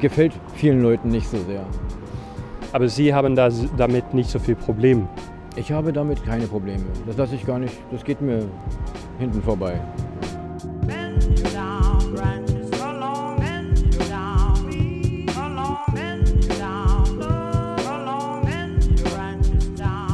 gefällt 0.00 0.32
vielen 0.56 0.82
Leuten 0.82 1.10
nicht 1.10 1.28
so 1.28 1.38
sehr. 1.46 1.64
Aber 2.72 2.88
Sie 2.88 3.14
haben 3.14 3.36
da, 3.36 3.50
damit 3.76 4.12
nicht 4.12 4.30
so 4.30 4.40
viel 4.40 4.56
Problem. 4.56 5.06
Ich 5.54 5.70
habe 5.70 5.92
damit 5.92 6.24
keine 6.24 6.48
Probleme. 6.48 6.86
Das 7.06 7.16
lasse 7.16 7.36
ich 7.36 7.46
gar 7.46 7.60
nicht, 7.60 7.74
das 7.92 8.02
geht 8.02 8.20
mir 8.20 8.48
hinten 9.20 9.40
vorbei. 9.42 9.80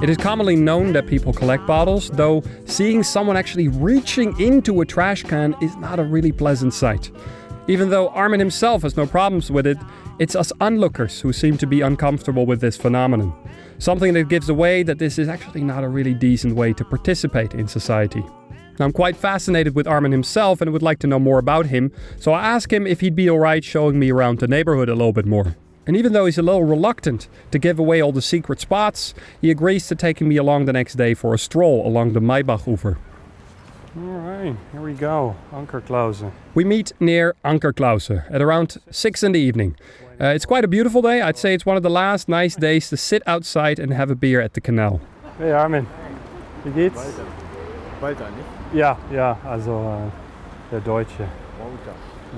It 0.06 0.10
is 0.10 0.18
commonly 0.18 0.54
known 0.54 0.92
that 0.92 1.08
people 1.08 1.32
collect 1.32 1.66
bottles, 1.66 2.10
though 2.10 2.44
seeing 2.64 3.02
someone 3.02 3.36
actually 3.36 3.66
reaching 3.66 4.40
into 4.40 4.80
a 4.80 4.86
trash 4.86 5.24
can 5.24 5.56
is 5.60 5.74
not 5.78 5.98
a 5.98 6.04
really 6.04 6.30
pleasant 6.30 6.74
sight. 6.74 7.10
Even 7.66 7.90
though 7.90 8.10
Armin 8.10 8.38
himself 8.38 8.82
has 8.82 8.96
no 8.96 9.04
problems 9.04 9.50
with 9.50 9.66
it, 9.66 9.76
it's 10.20 10.36
us 10.36 10.52
onlookers 10.60 11.20
who 11.20 11.32
seem 11.32 11.58
to 11.58 11.66
be 11.66 11.80
uncomfortable 11.80 12.46
with 12.46 12.60
this 12.60 12.76
phenomenon. 12.76 13.34
Something 13.78 14.14
that 14.14 14.28
gives 14.28 14.48
away 14.48 14.84
that 14.84 15.00
this 15.00 15.18
is 15.18 15.26
actually 15.26 15.64
not 15.64 15.82
a 15.82 15.88
really 15.88 16.14
decent 16.14 16.54
way 16.54 16.72
to 16.74 16.84
participate 16.84 17.54
in 17.54 17.66
society. 17.66 18.24
I'm 18.78 18.92
quite 18.92 19.16
fascinated 19.16 19.74
with 19.74 19.88
Armin 19.88 20.12
himself 20.12 20.60
and 20.60 20.72
would 20.72 20.82
like 20.82 21.00
to 21.00 21.08
know 21.08 21.18
more 21.18 21.40
about 21.40 21.66
him, 21.66 21.90
so 22.20 22.32
I 22.32 22.46
asked 22.46 22.72
him 22.72 22.86
if 22.86 23.00
he'd 23.00 23.16
be 23.16 23.28
alright 23.28 23.64
showing 23.64 23.98
me 23.98 24.12
around 24.12 24.38
the 24.38 24.46
neighborhood 24.46 24.88
a 24.88 24.94
little 24.94 25.12
bit 25.12 25.26
more. 25.26 25.56
And 25.86 25.96
even 25.96 26.12
though 26.12 26.26
he's 26.26 26.38
a 26.38 26.42
little 26.42 26.64
reluctant 26.64 27.28
to 27.52 27.58
give 27.58 27.78
away 27.78 28.00
all 28.00 28.12
the 28.12 28.22
secret 28.22 28.60
spots, 28.60 29.14
he 29.40 29.50
agrees 29.50 29.86
to 29.88 29.94
taking 29.94 30.28
me 30.28 30.36
along 30.36 30.64
the 30.64 30.72
next 30.72 30.94
day 30.94 31.14
for 31.14 31.32
a 31.32 31.38
stroll 31.38 31.86
along 31.86 32.12
the 32.12 32.20
Maybach-Ufer. 32.20 32.96
All 33.96 34.02
right, 34.02 34.56
here 34.72 34.80
we 34.80 34.92
go. 34.92 35.36
Ankerklausen. 35.52 36.32
We 36.54 36.64
meet 36.64 36.92
near 37.00 37.34
Ankerklause 37.44 38.30
at 38.30 38.42
around 38.42 38.78
6 38.90 39.22
in 39.22 39.32
the 39.32 39.40
evening. 39.40 39.76
Uh, 40.20 40.26
it's 40.26 40.44
quite 40.44 40.64
a 40.64 40.68
beautiful 40.68 41.02
day. 41.02 41.22
I'd 41.22 41.38
say 41.38 41.54
it's 41.54 41.64
one 41.64 41.76
of 41.76 41.82
the 41.82 41.90
last 41.90 42.28
nice 42.28 42.56
days 42.56 42.88
to 42.90 42.96
sit 42.96 43.22
outside 43.26 43.78
and 43.78 43.92
have 43.92 44.10
a 44.10 44.14
beer 44.14 44.40
at 44.40 44.54
the 44.54 44.60
canal. 44.60 45.00
Hey 45.38 45.52
Armin, 45.52 45.86
wie 46.64 46.72
geht's? 46.72 47.00
Walter, 48.00 48.30
nicht? 48.30 48.74
Ja, 48.74 48.98
ja, 49.12 49.38
also 49.46 49.72
äh, 49.72 50.70
der 50.70 50.80
Deutsche. 50.80 51.28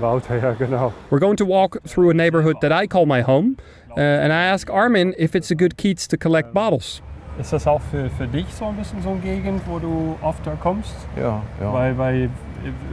Wouter, 0.01 0.37
ja 0.37 0.51
genau. 0.53 0.93
We're 1.09 1.19
going 1.19 1.37
to 1.37 1.45
walk 1.45 1.79
through 1.85 2.09
a 2.11 2.13
neighborhood 2.13 2.57
that 2.61 2.71
I 2.71 2.87
call 2.87 3.05
my 3.05 3.21
home, 3.21 3.55
uh, 3.91 3.99
and 3.99 4.31
I 4.31 4.45
ask 4.51 4.69
Armin 4.69 5.13
if 5.17 5.35
it's 5.35 5.51
a 5.51 5.55
good 5.55 5.77
Keats 5.77 6.07
to 6.09 6.17
collect 6.17 6.53
bottles. 6.53 7.01
Ist 7.39 7.53
das 7.53 7.65
auch 7.67 7.81
für, 7.89 8.09
für 8.09 8.27
dich 8.27 8.45
so 8.53 8.65
ein 8.65 8.75
bisschen 8.75 9.01
so 9.01 9.11
eine 9.11 9.19
Gegend, 9.21 9.61
wo 9.65 9.79
du 9.79 10.15
oft 10.21 10.45
da 10.45 10.55
kommst? 10.61 10.93
Ja, 11.17 11.41
ja. 11.61 11.73
Weil, 11.73 11.97
weil 11.97 12.23
äh, 12.25 12.29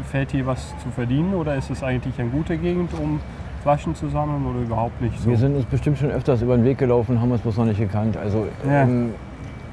fällt 0.09 0.33
dir 0.33 0.47
was 0.47 0.69
zu 0.83 0.89
verdienen 0.91 1.35
oder 1.35 1.57
ist 1.57 1.69
es 1.71 1.83
eigentlich 1.83 2.19
eine 2.21 2.31
gute 2.31 2.57
Gegend, 2.57 2.91
um 3.03 3.19
Flaschen 3.65 3.97
zu 3.97 4.09
sammeln 4.09 4.47
oder 4.47 4.61
überhaupt 4.61 5.01
nicht 5.03 5.19
so? 5.21 5.29
Wir 5.29 5.37
sind 5.37 5.57
uns 5.57 5.65
bestimmt 5.65 5.99
schon 5.99 6.13
öfters 6.13 6.43
über 6.43 6.57
den 6.57 6.65
Weg 6.65 6.79
gelaufen, 6.79 7.21
haben 7.21 7.33
uns 7.33 7.41
bloß 7.41 7.57
noch 7.57 7.65
nicht 7.65 7.81
gekannt. 7.81 8.17
Also 8.17 8.47
Ja. 8.65 8.83
ähm, 8.83 9.15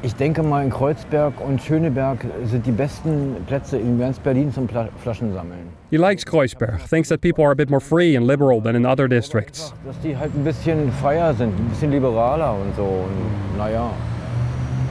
ich 0.02 0.16
denke 0.16 0.42
mal, 0.44 0.64
in 0.66 0.72
Kreuzberg 0.72 1.34
und 1.40 1.62
Schöneberg 1.62 2.26
sind 2.46 2.66
die 2.66 2.72
besten 2.72 3.36
Plätze 3.48 3.78
in 3.78 4.00
ganz 4.00 4.18
Berlin 4.20 4.52
zum 4.52 4.68
Flaschensammeln. 4.68 5.70
He 5.94 6.00
likes 6.00 6.24
Kreuzberg, 6.24 6.82
thinks 6.82 7.10
that 7.10 7.22
people 7.22 7.44
are 7.44 7.52
a 7.52 7.56
bit 7.56 7.70
more 7.70 7.80
free 7.80 8.16
and 8.16 8.26
liberal 8.26 8.60
than 8.60 8.76
in 8.76 8.84
other 8.84 9.08
districts. 9.08 9.72
Dass 9.86 9.96
die 10.02 10.18
halt 10.18 10.34
ein 10.34 10.44
bisschen 10.44 10.92
freier 10.92 11.36
sind, 11.36 11.54
ein 11.54 11.70
bisschen 11.70 11.92
liberaler 11.92 12.56
und 12.56 12.76
so. 12.76 12.82
Und, 12.82 13.58
naja. 13.60 13.92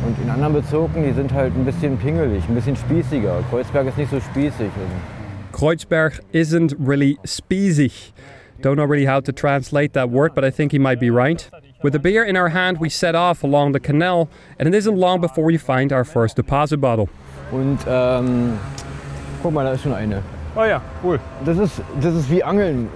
Und 0.06 0.16
in 0.22 0.30
anderen 0.30 0.52
Bezirken, 0.52 1.02
die 1.02 1.10
sind 1.10 1.32
halt 1.32 1.56
ein 1.56 1.64
bisschen 1.64 1.98
pingelig, 1.98 2.44
ein 2.48 2.54
bisschen 2.54 2.76
spießiger. 2.76 3.42
Kreuzberg 3.50 3.88
ist 3.88 3.98
nicht 3.98 4.12
so 4.12 4.20
spießig. 4.20 4.70
Kreuzberg 5.50 6.20
isn't 6.32 6.76
really 6.78 7.18
spießig. 7.24 8.12
Don't 8.60 8.76
know 8.76 8.84
really 8.84 9.06
how 9.06 9.20
to 9.20 9.32
translate 9.32 9.94
that 9.94 10.08
word, 10.08 10.36
but 10.36 10.44
I 10.44 10.52
think 10.52 10.70
he 10.70 10.78
might 10.78 11.00
be 11.00 11.10
right. 11.10 11.50
With 11.82 11.94
the 11.94 11.98
beer 11.98 12.22
in 12.22 12.36
our 12.36 12.50
hand, 12.50 12.78
we 12.78 12.88
set 12.88 13.16
off 13.16 13.42
along 13.42 13.72
the 13.72 13.80
canal, 13.80 14.28
and 14.56 14.68
it 14.68 14.74
isn't 14.76 14.96
long 14.96 15.20
before 15.20 15.46
we 15.46 15.58
find 15.58 15.92
our 15.92 16.04
first 16.04 16.36
deposit 16.36 16.80
bottle. 16.80 17.08
Und 17.50 17.80
ähm, 17.88 18.56
guck 19.42 19.52
mal, 19.52 19.64
da 19.64 19.72
ist 19.72 19.82
schon 19.82 19.94
eine. 19.94 20.22
Oh 20.54 20.64
ja, 20.64 20.82
cool. 21.02 21.18
Das 21.44 21.56
ist, 21.56 21.80
das 22.00 22.14
ist 22.14 22.30
wie 22.30 22.44
Angeln. 22.44 22.88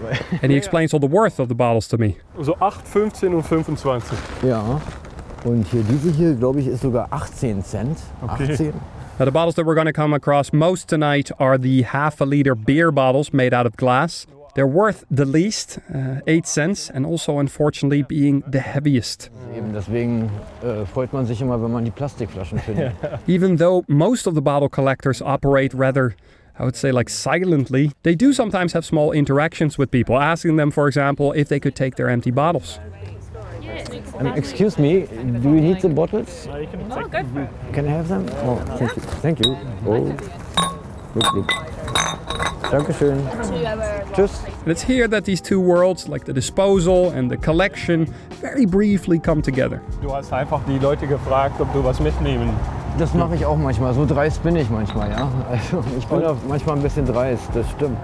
And 0.42 0.50
he 0.50 0.56
explains 0.56 0.92
all 0.92 1.00
the 1.00 1.10
worth 1.10 1.40
of 1.40 1.48
the 1.48 1.54
bottles 1.54 1.88
to 1.88 1.96
me. 1.96 2.16
So 2.40 2.54
8, 2.60 2.86
15 2.86 3.32
und 3.32 3.42
25. 3.42 4.18
Ja. 4.42 4.80
Und 5.44 5.66
hier, 5.68 5.82
diese 5.82 6.10
hier, 6.10 6.34
glaube 6.34 6.60
ich, 6.60 6.66
ist 6.66 6.82
sogar 6.82 7.08
18 7.10 7.64
Cent. 7.64 7.98
Okay. 8.22 8.52
18. 8.52 8.72
Now, 9.18 9.24
the 9.24 9.30
bottles 9.30 9.54
that 9.54 9.64
we're 9.64 9.74
going 9.74 9.86
to 9.86 9.94
come 9.94 10.12
across 10.12 10.52
most 10.52 10.88
tonight 10.88 11.30
are 11.38 11.56
the 11.56 11.82
half 11.82 12.20
a 12.20 12.26
liter 12.26 12.54
beer 12.54 12.92
bottles 12.92 13.32
made 13.32 13.54
out 13.54 13.64
of 13.64 13.74
glass. 13.78 14.26
They're 14.54 14.66
worth 14.66 15.06
the 15.10 15.24
least, 15.24 15.78
uh, 15.94 16.20
8 16.26 16.46
cents, 16.46 16.90
and 16.90 17.06
also, 17.06 17.38
unfortunately, 17.38 18.02
being 18.02 18.42
the 18.46 18.60
heaviest. 18.60 19.30
Eben 19.54 19.72
deswegen 19.72 20.30
äh, 20.62 20.84
freut 20.84 21.12
man 21.12 21.26
sich 21.26 21.40
immer, 21.40 21.62
wenn 21.62 21.70
man 21.70 21.84
die 21.84 21.90
Plastikflaschen 21.90 22.58
findet. 22.58 22.92
Even 23.26 23.56
though 23.56 23.84
most 23.88 24.26
of 24.26 24.34
the 24.34 24.42
bottle 24.42 24.68
collectors 24.68 25.22
operate 25.22 25.74
rather, 25.74 26.14
I 26.58 26.64
would 26.64 26.76
say, 26.76 26.90
like 26.90 27.10
silently, 27.10 27.92
they 28.02 28.14
do 28.14 28.32
sometimes 28.32 28.72
have 28.72 28.84
small 28.84 29.12
interactions 29.12 29.76
with 29.76 29.90
people, 29.90 30.18
asking 30.18 30.56
them, 30.56 30.70
for 30.70 30.88
example, 30.88 31.32
if 31.32 31.48
they 31.48 31.60
could 31.60 31.74
take 31.74 31.96
their 31.96 32.08
empty 32.08 32.30
bottles. 32.30 32.78
Um, 34.18 34.28
excuse 34.28 34.78
me, 34.78 35.06
do 35.06 35.50
you 35.50 35.60
need 35.60 35.80
the 35.82 35.90
bottles? 35.90 36.48
Oh, 36.50 37.06
go 37.08 37.22
for 37.24 37.42
it. 37.42 37.50
Can 37.74 37.86
I 37.86 37.90
have 37.90 38.08
them? 38.08 38.26
Oh, 38.36 38.56
thank 38.78 38.96
you. 38.96 39.02
Thank 39.20 39.44
you. 39.44 39.56
Oh, 39.86 40.16
look, 41.14 41.34
look. 41.34 41.50
Dankeschön. 42.70 43.22
Tschüss. 44.12 44.44
And 44.62 44.68
it's 44.68 44.82
here 44.82 45.06
that 45.08 45.24
these 45.24 45.40
two 45.40 45.60
worlds, 45.60 46.08
like 46.08 46.24
the 46.24 46.32
disposal 46.32 47.10
and 47.10 47.30
the 47.30 47.36
collection, 47.36 48.06
very 48.40 48.66
briefly 48.66 49.18
come 49.18 49.42
together. 49.42 49.82
Du 50.00 50.10
hast 50.10 50.32
einfach 50.32 50.64
die 50.66 50.78
Leute 50.78 51.06
gefragt, 51.06 51.60
ob 51.60 51.72
du 51.72 51.84
was 51.84 52.00
mitnehmen. 52.00 52.48
Das 52.98 53.12
mache 53.12 53.34
ich 53.34 53.44
auch 53.44 53.58
manchmal. 53.58 53.92
So 53.92 54.06
dreist 54.06 54.42
bin 54.42 54.56
ich 54.56 54.70
manchmal, 54.70 55.10
ja. 55.10 55.28
Also 55.50 55.84
ich 55.98 56.06
bin 56.06 56.24
auch 56.24 56.36
manchmal 56.48 56.76
ein 56.76 56.82
bisschen 56.82 57.04
dreist, 57.04 57.48
das 57.54 57.70
stimmt. 57.70 57.98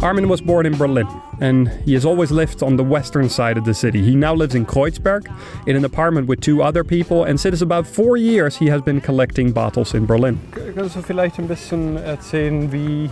Armin 0.00 0.28
was 0.28 0.40
born 0.40 0.66
in 0.66 0.76
Berlin, 0.76 1.06
and 1.40 1.68
he 1.84 1.94
has 1.94 2.04
always 2.04 2.32
lived 2.32 2.60
on 2.60 2.76
the 2.76 2.82
western 2.82 3.28
side 3.28 3.56
of 3.56 3.64
the 3.64 3.72
city. 3.72 4.02
He 4.02 4.16
now 4.16 4.34
lives 4.34 4.56
in 4.56 4.66
Kreuzberg 4.66 5.28
in 5.66 5.76
an 5.76 5.84
apartment 5.84 6.26
with 6.28 6.40
two 6.40 6.60
other 6.60 6.82
people, 6.82 7.22
and 7.22 7.38
since 7.38 7.62
about 7.62 7.86
four 7.86 8.16
years 8.16 8.56
he 8.56 8.68
has 8.68 8.82
been 8.82 9.00
collecting 9.00 9.52
bottles 9.52 9.94
in 9.94 10.06
Berlin. 10.06 10.40
Kannst 10.74 10.96
du 10.96 11.02
vielleicht 11.02 11.38
ein 11.38 11.46
bisschen 11.46 11.98
erzählen, 11.98 12.72
wie, 12.72 13.10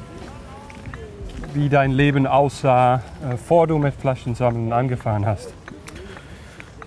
wie 1.55 1.69
dein 1.69 1.93
Leben 1.93 2.27
aussah, 2.27 3.03
äh, 3.23 3.37
vor 3.37 3.69
du 3.69 3.79
mit 3.79 3.95
Flaschensammeln 3.95 4.73
angefangen 4.73 5.27
hast? 5.27 5.55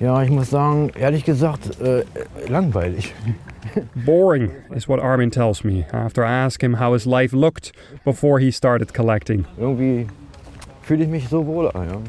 Ja, 0.03 0.21
ich 0.21 0.29
muss 0.29 0.49
sagen, 0.49 0.91
ehrlich 0.99 1.23
gesagt, 1.23 1.79
äh, 1.79 2.03
langweilig. 2.49 3.13
Boring 4.05 4.51
is 4.75 4.89
what 4.89 4.99
Armin 4.99 5.31
tells 5.31 5.63
me 5.63 5.85
after 5.93 6.25
I 6.25 6.43
ask 6.45 6.61
him 6.61 6.77
how 6.77 6.91
his 6.91 7.05
life 7.05 7.33
looked 7.33 7.71
before 8.03 8.37
he 8.37 8.51
started 8.51 8.93
collecting. 8.93 9.45
Irgendwie 9.57 10.07
fühle 10.81 11.05
ich 11.05 11.09
mich 11.09 11.29
so 11.29 11.47
wohl. 11.47 11.71
Ja. 11.73 12.01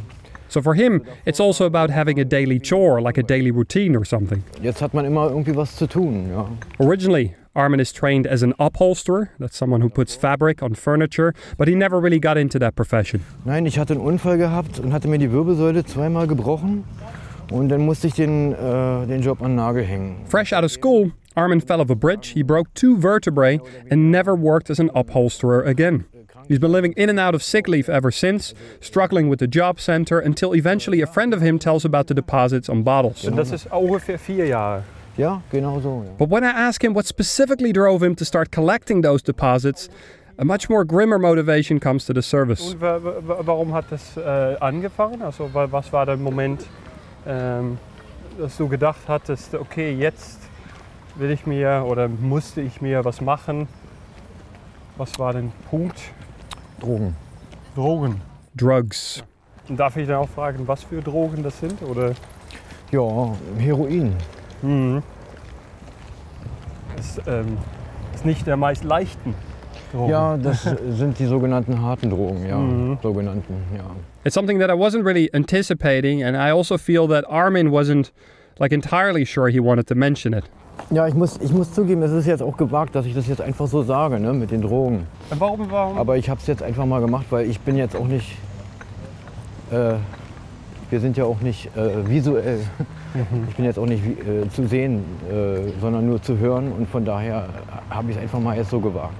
So 0.48 0.60
for 0.60 0.74
him, 0.74 1.02
it's 1.24 1.38
also 1.38 1.66
about 1.66 1.90
having 1.90 2.18
a 2.18 2.24
daily 2.24 2.58
chore, 2.58 3.00
like 3.00 3.16
a 3.16 3.22
daily 3.22 3.52
routine 3.52 3.96
or 3.96 4.04
something. 4.04 4.42
Jetzt 4.60 4.82
hat 4.82 4.92
man 4.92 5.04
immer 5.04 5.28
irgendwie 5.28 5.54
was 5.54 5.76
zu 5.76 5.86
tun. 5.86 6.30
Ja. 6.30 6.48
Originally, 6.84 7.36
Armin 7.54 7.78
is 7.78 7.92
trained 7.92 8.26
as 8.26 8.42
an 8.42 8.54
upholsterer, 8.58 9.28
that's 9.38 9.56
someone 9.56 9.80
who 9.80 9.88
puts 9.88 10.16
fabric 10.16 10.64
on 10.64 10.74
furniture, 10.74 11.32
but 11.56 11.68
he 11.68 11.76
never 11.76 12.00
really 12.00 12.18
got 12.18 12.36
into 12.36 12.58
that 12.58 12.74
profession. 12.74 13.22
Nein, 13.44 13.66
ich 13.66 13.78
hatte 13.78 13.94
einen 13.94 14.02
Unfall 14.02 14.36
gehabt 14.36 14.80
und 14.80 14.92
hatte 14.92 15.06
mir 15.06 15.18
die 15.18 15.30
Wirbelsäule 15.30 15.84
zweimal 15.84 16.26
gebrochen. 16.26 16.82
Und 17.50 17.68
dann 17.68 17.82
musste 17.82 18.06
ich 18.06 18.14
den, 18.14 18.52
äh, 18.52 19.06
den 19.06 19.22
Job 19.22 19.42
an 19.42 19.54
Nagel 19.54 19.84
hängen. 19.84 20.16
Fresh 20.26 20.52
out 20.52 20.64
of 20.64 20.70
school, 20.70 21.12
Armin 21.34 21.60
fell 21.60 21.80
off 21.80 21.90
a 21.90 21.94
bridge, 21.94 22.32
he 22.34 22.42
broke 22.42 22.72
two 22.74 22.96
vertebrae, 22.96 23.60
and 23.90 24.10
never 24.10 24.34
worked 24.34 24.70
as 24.70 24.78
an 24.78 24.90
upholsterer 24.94 25.62
again. 25.64 26.04
He's 26.48 26.58
been 26.58 26.72
living 26.72 26.92
in 26.96 27.08
and 27.08 27.18
out 27.18 27.34
of 27.34 27.42
sick 27.42 27.68
leave 27.68 27.88
ever 27.88 28.10
since, 28.10 28.54
struggling 28.80 29.30
with 29.30 29.38
the 29.38 29.46
job 29.46 29.80
center 29.80 30.18
until 30.18 30.54
eventually 30.54 31.00
a 31.00 31.06
friend 31.06 31.32
of 31.32 31.40
him 31.40 31.58
tells 31.58 31.84
about 31.84 32.06
the 32.06 32.14
deposits 32.14 32.68
on 32.68 32.82
bottles. 32.82 33.24
Und 33.24 33.36
das 33.36 33.50
ist 33.50 33.66
ungefähr 33.72 34.18
vier 34.18 34.46
Jahre. 34.46 34.84
Ja, 35.16 35.42
genau 35.50 35.80
so. 35.80 36.02
Ja. 36.04 36.10
But 36.18 36.28
when 36.28 36.44
I 36.44 36.50
ask 36.50 36.82
him 36.82 36.92
what 36.94 37.06
specifically 37.06 37.72
drove 37.72 38.02
him 38.02 38.14
to 38.16 38.24
start 38.24 38.50
collecting 38.50 39.02
those 39.02 39.22
deposits, 39.22 39.88
a 40.38 40.44
much 40.44 40.68
more 40.68 40.84
grimmer 40.84 41.18
motivation 41.18 41.78
comes 41.78 42.04
to 42.06 42.12
the 42.12 42.22
service. 42.22 42.60
Und 42.60 42.80
wa 42.80 42.98
wa 43.02 43.46
warum 43.46 43.72
hat 43.72 43.86
das 43.90 44.16
äh, 44.16 44.56
angefangen? 44.60 45.22
Also 45.22 45.48
was 45.52 45.92
war 45.92 46.04
der 46.04 46.16
Moment, 46.16 46.66
ähm, 47.26 47.78
dass 48.38 48.56
du 48.56 48.68
gedacht 48.68 49.00
hattest, 49.08 49.54
okay, 49.54 49.92
jetzt 49.94 50.40
will 51.16 51.30
ich 51.30 51.46
mir 51.46 51.84
oder 51.86 52.08
musste 52.08 52.60
ich 52.60 52.80
mir 52.80 53.04
was 53.04 53.20
machen? 53.20 53.68
Was 54.96 55.18
war 55.18 55.32
der 55.32 55.44
Punkt? 55.70 55.98
Drogen. 56.80 57.16
Drogen. 57.74 58.20
Drugs. 58.56 59.22
Und 59.68 59.78
darf 59.78 59.96
ich 59.96 60.06
dann 60.06 60.16
auch 60.16 60.28
fragen, 60.28 60.66
was 60.68 60.84
für 60.84 61.00
Drogen 61.00 61.42
das 61.42 61.58
sind? 61.58 61.82
Oder 61.82 62.12
Ja, 62.90 63.34
Heroin. 63.58 64.14
mhm. 64.62 65.02
ist, 66.98 67.20
ähm, 67.26 67.58
ist 68.14 68.24
nicht 68.24 68.46
der 68.46 68.56
meist 68.56 68.84
leichten 68.84 69.34
Drogen. 69.92 70.10
Ja, 70.10 70.36
das 70.36 70.62
sind 70.90 71.18
die 71.18 71.26
sogenannten 71.26 71.80
harten 71.80 72.10
Drogen. 72.10 72.46
Ja, 72.46 72.98
sogenannten, 73.02 73.54
ja. 73.76 73.84
It's 74.24 74.32
something 74.32 74.58
that 74.60 74.70
I 74.70 74.74
wasn't 74.74 75.04
really 75.04 75.28
anticipating, 75.34 76.22
and 76.22 76.34
I 76.34 76.50
also 76.50 76.78
feel 76.78 77.06
that 77.08 77.26
Armin 77.28 77.70
wasn't 77.70 78.10
like 78.58 78.72
entirely 78.72 79.26
sure 79.26 79.50
he 79.50 79.60
wanted 79.60 79.86
to 79.88 79.94
mention 79.94 80.32
it. 80.32 80.44
Ja, 80.90 81.06
ich 81.06 81.14
muss, 81.14 81.38
ich 81.42 81.52
muss 81.52 81.72
zugeben, 81.72 82.02
es 82.02 82.10
ist 82.10 82.26
jetzt 82.26 82.42
auch 82.42 82.56
gewagt, 82.56 82.94
dass 82.94 83.04
ich 83.04 83.14
das 83.14 83.28
jetzt 83.28 83.42
einfach 83.42 83.66
so 83.66 83.82
sage, 83.82 84.18
ne, 84.18 84.32
mit 84.32 84.50
den 84.50 84.62
Drogen. 84.62 85.06
Warum, 85.38 85.70
warum? 85.70 85.98
Aber 85.98 86.16
ich 86.16 86.30
habe 86.30 86.40
es 86.40 86.46
jetzt 86.46 86.62
einfach 86.62 86.86
mal 86.86 87.00
gemacht, 87.00 87.26
weil 87.30 87.48
ich 87.50 87.60
bin 87.60 87.76
jetzt 87.76 87.94
auch 87.94 88.06
nicht, 88.06 88.32
äh, 89.70 89.94
wir 90.90 91.00
sind 91.00 91.18
ja 91.18 91.24
auch 91.24 91.40
nicht 91.40 91.68
äh, 91.76 92.08
visuell. 92.08 92.60
Ich 93.48 93.56
bin 93.56 93.64
jetzt 93.66 93.78
auch 93.78 93.86
nicht 93.86 94.02
äh, 94.04 94.48
zu 94.48 94.66
sehen, 94.66 95.04
äh, 95.30 95.70
sondern 95.80 96.06
nur 96.06 96.20
zu 96.22 96.38
hören 96.38 96.72
und 96.72 96.88
von 96.88 97.04
daher 97.04 97.44
habe 97.90 98.10
ich 98.10 98.16
es 98.16 98.22
einfach 98.22 98.40
mal 98.40 98.56
jetzt 98.56 98.70
so 98.70 98.80
gewagt. 98.80 99.14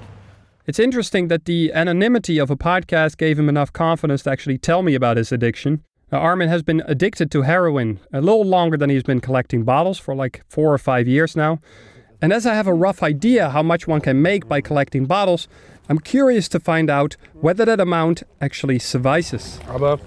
It's 0.66 0.78
interesting 0.78 1.28
that 1.28 1.44
the 1.44 1.70
anonymity 1.74 2.38
of 2.38 2.50
a 2.50 2.56
podcast 2.56 3.18
gave 3.18 3.38
him 3.38 3.50
enough 3.50 3.70
confidence 3.70 4.22
to 4.22 4.30
actually 4.30 4.56
tell 4.56 4.82
me 4.82 4.94
about 4.94 5.18
his 5.18 5.30
addiction. 5.30 5.84
Now, 6.10 6.20
Armin 6.20 6.48
has 6.48 6.62
been 6.62 6.82
addicted 6.86 7.30
to 7.32 7.42
heroin 7.42 8.00
a 8.14 8.22
little 8.22 8.46
longer 8.46 8.78
than 8.78 8.88
he's 8.88 9.02
been 9.02 9.20
collecting 9.20 9.64
bottles 9.64 9.98
for 9.98 10.14
like 10.14 10.42
four 10.48 10.72
or 10.72 10.78
five 10.78 11.06
years 11.06 11.36
now. 11.36 11.60
And 12.22 12.32
as 12.32 12.46
I 12.46 12.54
have 12.54 12.66
a 12.66 12.72
rough 12.72 13.02
idea 13.02 13.50
how 13.50 13.62
much 13.62 13.86
one 13.86 14.00
can 14.00 14.22
make 14.22 14.48
by 14.48 14.62
collecting 14.62 15.04
bottles, 15.04 15.48
I'm 15.90 15.98
curious 15.98 16.48
to 16.48 16.60
find 16.60 16.88
out 16.88 17.18
whether 17.34 17.66
that 17.66 17.78
amount 17.78 18.22
actually 18.40 18.78
suffices. 18.78 19.60
Aber 19.68 19.98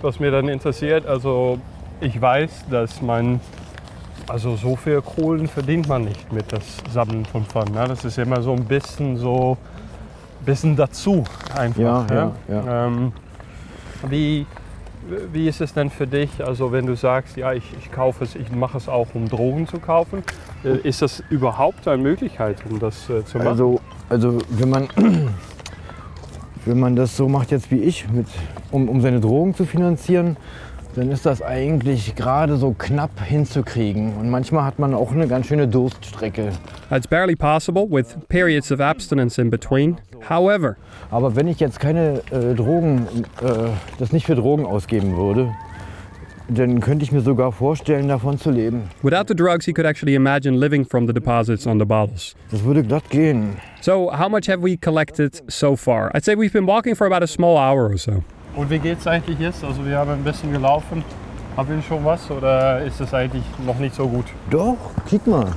was 0.00 0.18
mir 0.18 0.30
dann 0.30 0.48
interessiert, 0.48 1.04
also 1.04 1.60
ich 2.00 2.18
weiß, 2.18 2.70
dass 2.70 3.02
man, 3.02 3.40
also 4.28 4.56
so 4.56 4.76
viel 4.76 5.00
Kohlen 5.02 5.46
verdient 5.46 5.88
man 5.88 6.04
nicht 6.04 6.32
mit 6.32 6.52
das 6.52 6.62
Sammeln 6.92 7.24
von 7.24 7.44
Pfannen. 7.44 7.74
Ne? 7.74 7.86
Das 7.88 8.04
ist 8.04 8.18
immer 8.18 8.42
so 8.42 8.52
ein 8.52 8.64
bisschen 8.64 9.16
so, 9.16 9.56
bisschen 10.44 10.76
dazu 10.76 11.24
einfach. 11.54 11.80
Ja, 11.80 12.06
ja, 12.10 12.32
ja. 12.48 12.86
Ähm, 12.86 13.12
wie, 14.08 14.46
wie 15.32 15.48
ist 15.48 15.60
es 15.60 15.74
denn 15.74 15.90
für 15.90 16.06
dich, 16.06 16.44
also 16.44 16.72
wenn 16.72 16.86
du 16.86 16.96
sagst, 16.96 17.36
ja, 17.36 17.52
ich, 17.52 17.64
ich 17.78 17.92
kaufe 17.92 18.24
es, 18.24 18.34
ich 18.34 18.50
mache 18.50 18.78
es 18.78 18.88
auch, 18.88 19.08
um 19.14 19.28
Drogen 19.28 19.66
zu 19.66 19.78
kaufen, 19.78 20.22
äh, 20.64 20.76
ist 20.88 21.02
das 21.02 21.22
überhaupt 21.30 21.86
eine 21.86 22.02
Möglichkeit, 22.02 22.58
um 22.68 22.78
das 22.78 23.08
äh, 23.10 23.24
zu 23.24 23.38
machen? 23.38 23.48
Also, 23.48 23.80
also 24.08 24.38
wenn, 24.50 24.70
man, 24.70 24.88
wenn 26.64 26.80
man 26.80 26.96
das 26.96 27.16
so 27.16 27.28
macht 27.28 27.50
jetzt 27.50 27.70
wie 27.70 27.80
ich, 27.80 28.08
mit, 28.08 28.26
um, 28.70 28.88
um 28.88 29.00
seine 29.00 29.20
Drogen 29.20 29.54
zu 29.54 29.64
finanzieren, 29.64 30.36
dann 30.96 31.10
ist 31.10 31.26
das 31.26 31.42
eigentlich 31.42 32.14
gerade 32.14 32.56
so 32.56 32.74
knapp 32.76 33.22
hinzukriegen. 33.22 34.14
Und 34.16 34.30
manchmal 34.30 34.64
hat 34.64 34.78
man 34.78 34.94
auch 34.94 35.12
eine 35.12 35.28
ganz 35.28 35.46
schöne 35.46 35.68
Durststrecke. 35.68 36.52
It's 36.90 37.06
barely 37.06 37.36
possible 37.36 37.86
with 37.88 38.16
periods 38.28 38.72
of 38.72 38.80
abstinence 38.80 39.38
in 39.38 39.50
between. 39.50 39.98
However, 40.28 40.76
Aber 41.10 41.36
wenn 41.36 41.48
ich 41.48 41.60
jetzt 41.60 41.80
keine 41.80 42.22
äh, 42.30 42.54
Drogen, 42.54 43.06
äh, 43.42 43.68
das 43.98 44.12
nicht 44.12 44.24
für 44.26 44.34
Drogen 44.34 44.64
ausgeben 44.64 45.16
würde, 45.16 45.54
dann 46.48 46.80
könnte 46.80 47.04
ich 47.04 47.12
mir 47.12 47.20
sogar 47.20 47.52
vorstellen, 47.52 48.08
davon 48.08 48.38
zu 48.38 48.50
leben. 48.50 48.84
without 49.02 49.24
the 49.28 49.34
drugs, 49.34 49.66
he 49.66 49.72
could 49.72 49.84
actually 49.86 50.14
imagine 50.14 50.56
living 50.56 50.84
from 50.84 51.06
the 51.06 51.12
deposits 51.12 51.66
on 51.66 51.78
the 51.78 51.84
bottles. 51.84 52.34
Das 52.50 52.64
würde 52.64 52.82
glatt 52.82 53.10
gehen. 53.10 53.56
So, 53.82 54.10
how 54.10 54.28
much 54.28 54.48
have 54.48 54.62
we 54.62 54.76
collected 54.76 55.42
so 55.48 55.76
far? 55.76 56.10
I'd 56.14 56.24
say 56.24 56.34
we've 56.36 56.52
been 56.52 56.66
walking 56.66 56.94
for 56.94 57.06
about 57.06 57.22
a 57.22 57.26
small 57.26 57.58
hour 57.58 57.90
or 57.90 57.98
so. 57.98 58.22
Und 58.56 58.70
wie 58.70 58.78
geht's 58.78 59.06
eigentlich 59.06 59.38
jetzt? 59.38 59.62
Also 59.62 59.84
wir 59.84 59.98
haben 59.98 60.10
ein 60.10 60.24
bisschen 60.24 60.50
gelaufen. 60.50 61.04
Haben 61.56 61.76
wir 61.76 61.82
schon 61.82 62.04
was 62.04 62.30
oder 62.30 62.82
ist 62.82 63.00
es 63.00 63.12
eigentlich 63.12 63.44
noch 63.64 63.78
nicht 63.78 63.94
so 63.94 64.08
gut? 64.08 64.24
Doch, 64.50 64.76
kick 65.08 65.26
mal. 65.26 65.52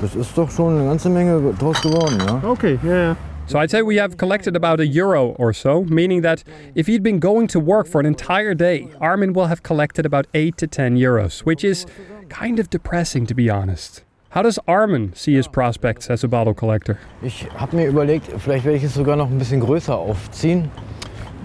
Das 0.00 0.14
ist 0.14 0.36
doch 0.36 0.50
schon 0.50 0.76
eine 0.76 0.84
ganze 0.86 1.08
Menge 1.08 1.54
draus 1.58 1.80
geworden, 1.80 2.18
ja? 2.26 2.48
Okay, 2.48 2.78
ja, 2.82 2.96
ja. 2.96 3.16
So, 3.46 3.58
I'd 3.58 3.70
say 3.70 3.82
we 3.82 4.00
have 4.00 4.16
collected 4.16 4.56
about 4.56 4.80
a 4.80 4.86
euro 4.86 5.34
or 5.38 5.52
so, 5.52 5.84
meaning 5.84 6.22
that 6.22 6.44
if 6.74 6.86
he'd 6.86 7.02
been 7.02 7.20
going 7.20 7.46
to 7.48 7.60
work 7.60 7.86
for 7.86 8.00
an 8.00 8.06
entire 8.06 8.54
day, 8.54 8.88
Armin 9.00 9.34
will 9.34 9.48
have 9.48 9.62
collected 9.62 10.06
about 10.06 10.26
8 10.32 10.56
to 10.56 10.66
10 10.66 10.96
euros, 10.96 11.40
which 11.40 11.64
is 11.64 11.84
kind 12.30 12.58
of 12.58 12.70
depressing 12.70 13.26
to 13.26 13.34
be 13.34 13.50
honest. 13.50 14.02
How 14.30 14.42
does 14.42 14.58
Armin 14.66 15.12
see 15.14 15.34
his 15.34 15.46
prospects 15.46 16.08
as 16.08 16.24
a 16.24 16.28
bottle 16.28 16.54
collector? 16.54 16.98
Ich 17.22 17.46
habe 17.54 17.76
mir 17.76 17.86
überlegt, 17.86 18.28
vielleicht 18.38 18.64
werde 18.64 18.78
ich 18.78 18.84
es 18.84 18.94
sogar 18.94 19.16
noch 19.16 19.30
ein 19.30 19.38
bisschen 19.38 19.60
größer 19.60 19.96
aufziehen 19.96 20.70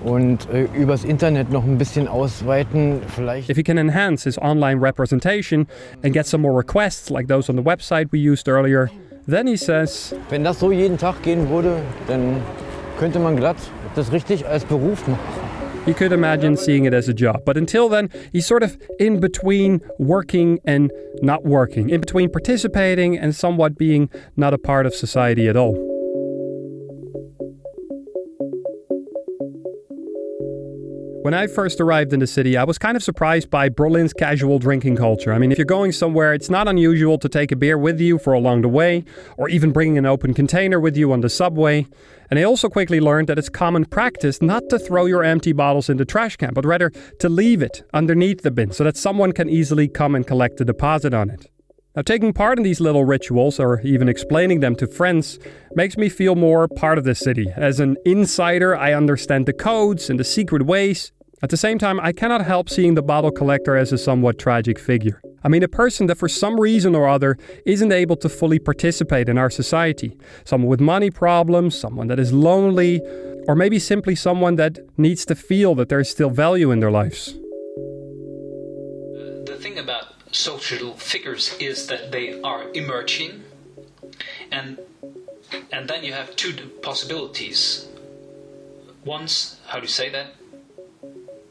und 0.03 0.47
äh, 0.51 0.67
übers 0.73 1.03
Internet 1.03 1.51
noch 1.51 1.63
ein 1.63 1.77
bisschen 1.77 2.07
ausweiten. 2.07 3.01
Vielleicht 3.07 3.49
If 3.49 3.57
he 3.57 3.63
can 3.63 3.77
enhance 3.77 4.23
his 4.23 4.37
online 4.37 4.81
representation 4.81 5.67
and 6.03 6.13
get 6.13 6.25
some 6.25 6.41
more 6.41 6.57
requests 6.57 7.09
like 7.09 7.27
those 7.27 7.49
on 7.49 7.57
the 7.57 7.63
website 7.63 8.07
we 8.11 8.19
used 8.19 8.47
earlier, 8.47 8.89
then 9.27 9.47
he 9.47 9.57
says, 9.57 10.15
Wenn 10.29 10.43
das 10.43 10.59
so 10.59 10.71
jeden 10.71 10.97
Tag 10.97 11.21
gehen 11.23 11.49
würde, 11.49 11.77
dann 12.07 12.37
könnte 12.99 13.19
man 13.19 13.35
glatt 13.35 13.57
das 13.95 14.11
richtig 14.11 14.45
als 14.47 14.65
Beruf 14.65 15.07
machen. 15.07 15.49
he 15.85 15.93
could 15.93 16.11
imagine 16.11 16.55
seeing 16.55 16.85
it 16.85 16.93
as 16.93 17.09
a 17.09 17.13
job. 17.13 17.43
But 17.45 17.57
until 17.57 17.89
then, 17.89 18.09
he's 18.31 18.45
sort 18.45 18.63
of 18.63 18.77
in 18.99 19.19
between 19.19 19.81
working 19.97 20.59
and 20.63 20.91
not 21.21 21.45
working, 21.45 21.89
in 21.89 22.01
between 22.01 22.29
participating 22.29 23.17
and 23.17 23.35
somewhat 23.35 23.77
being 23.77 24.09
not 24.35 24.53
a 24.53 24.57
part 24.57 24.85
of 24.85 24.93
society 24.93 25.47
at 25.47 25.57
all. 25.57 25.88
When 31.21 31.33
I 31.33 31.47
first 31.47 31.81
arrived 31.81 32.13
in 32.13 32.21
the 32.21 32.27
city, 32.27 32.55
I 32.55 32.63
was 32.63 32.77
kind 32.77 32.95
of 32.95 33.03
surprised 33.03 33.49
by 33.49 33.67
Berlin's 33.67 34.13
casual 34.13 34.57
drinking 34.57 34.95
culture. 34.95 35.33
I 35.33 35.37
mean, 35.37 35.51
if 35.51 35.57
you're 35.57 35.65
going 35.65 35.91
somewhere, 35.91 36.33
it's 36.33 36.49
not 36.49 36.69
unusual 36.69 37.17
to 37.17 37.27
take 37.27 37.51
a 37.51 37.57
beer 37.57 37.77
with 37.77 37.99
you 37.99 38.17
for 38.17 38.31
along 38.31 38.61
the 38.61 38.69
way, 38.69 39.03
or 39.35 39.49
even 39.49 39.71
bringing 39.71 39.97
an 39.97 40.05
open 40.05 40.33
container 40.33 40.79
with 40.79 40.95
you 40.95 41.11
on 41.11 41.19
the 41.19 41.27
subway. 41.27 41.85
And 42.29 42.39
I 42.39 42.43
also 42.43 42.69
quickly 42.69 43.01
learned 43.01 43.27
that 43.27 43.37
it's 43.37 43.49
common 43.49 43.83
practice 43.83 44.41
not 44.41 44.63
to 44.69 44.79
throw 44.79 45.07
your 45.07 45.25
empty 45.25 45.51
bottles 45.51 45.89
in 45.89 45.97
the 45.97 46.05
trash 46.05 46.37
can, 46.37 46.53
but 46.53 46.65
rather 46.65 46.89
to 47.19 47.27
leave 47.27 47.61
it 47.61 47.83
underneath 47.93 48.41
the 48.41 48.51
bin 48.51 48.71
so 48.71 48.85
that 48.85 48.95
someone 48.95 49.33
can 49.33 49.49
easily 49.49 49.89
come 49.89 50.15
and 50.15 50.25
collect 50.25 50.55
the 50.55 50.63
deposit 50.63 51.13
on 51.13 51.29
it. 51.29 51.51
Now, 51.95 52.03
taking 52.03 52.33
part 52.33 52.59
in 52.59 52.63
these 52.63 52.79
little 52.79 53.03
rituals, 53.03 53.59
or 53.59 53.81
even 53.81 54.07
explaining 54.07 54.59
them 54.59 54.75
to 54.75 54.85
friends, 54.85 55.39
makes 55.73 55.97
me 55.97 56.07
feel 56.07 56.35
more 56.35 56.67
part 56.67 56.99
of 56.99 57.03
this 57.03 57.19
city. 57.19 57.47
As 57.57 57.79
an 57.79 57.97
insider, 58.05 58.75
I 58.75 58.93
understand 58.93 59.47
the 59.47 59.53
codes 59.53 60.09
and 60.09 60.19
the 60.19 60.23
secret 60.23 60.67
ways. 60.67 61.11
At 61.41 61.49
the 61.49 61.57
same 61.57 61.79
time, 61.79 61.99
I 61.99 62.11
cannot 62.11 62.45
help 62.45 62.69
seeing 62.69 62.93
the 62.93 63.01
bottle 63.01 63.31
collector 63.31 63.75
as 63.75 63.91
a 63.91 63.97
somewhat 63.97 64.37
tragic 64.37 64.77
figure. 64.77 65.19
I 65.43 65.47
mean, 65.47 65.63
a 65.63 65.67
person 65.67 66.05
that 66.07 66.17
for 66.19 66.29
some 66.29 66.59
reason 66.59 66.95
or 66.95 67.07
other 67.07 67.37
isn't 67.65 67.91
able 67.91 68.17
to 68.17 68.29
fully 68.29 68.59
participate 68.59 69.27
in 69.27 69.39
our 69.39 69.49
society. 69.49 70.15
Someone 70.43 70.69
with 70.69 70.81
money 70.81 71.09
problems, 71.09 71.79
someone 71.79 72.07
that 72.07 72.19
is 72.19 72.31
lonely, 72.31 73.01
or 73.47 73.55
maybe 73.55 73.79
simply 73.79 74.15
someone 74.15 74.57
that 74.57 74.77
needs 74.97 75.25
to 75.25 75.33
feel 75.33 75.73
that 75.75 75.89
there 75.89 75.99
is 75.99 76.09
still 76.09 76.29
value 76.29 76.69
in 76.69 76.81
their 76.81 76.91
lives. 76.91 77.33
The 79.45 79.57
thing 79.59 79.79
about 79.79 79.98
social 80.31 80.95
figures 80.95 81.55
is 81.59 81.87
that 81.87 82.11
they 82.11 82.41
are 82.41 82.69
emerging, 82.73 83.43
and 84.51 84.79
and 85.71 85.89
then 85.89 86.03
you 86.03 86.13
have 86.13 86.35
two 86.35 86.53
possibilities. 86.81 87.87
Once, 89.05 89.59
how 89.67 89.79
do 89.79 89.83
you 89.83 89.87
say 89.87 90.09
that? 90.09 90.27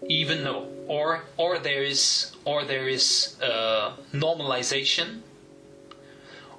Even 0.09 0.45
no, 0.45 0.69
or 0.87 1.25
or 1.37 1.59
there 1.59 1.83
is 1.83 2.33
or 2.45 2.65
there 2.65 2.89
is 2.89 3.37
uh, 3.43 3.93
normalization, 4.13 5.21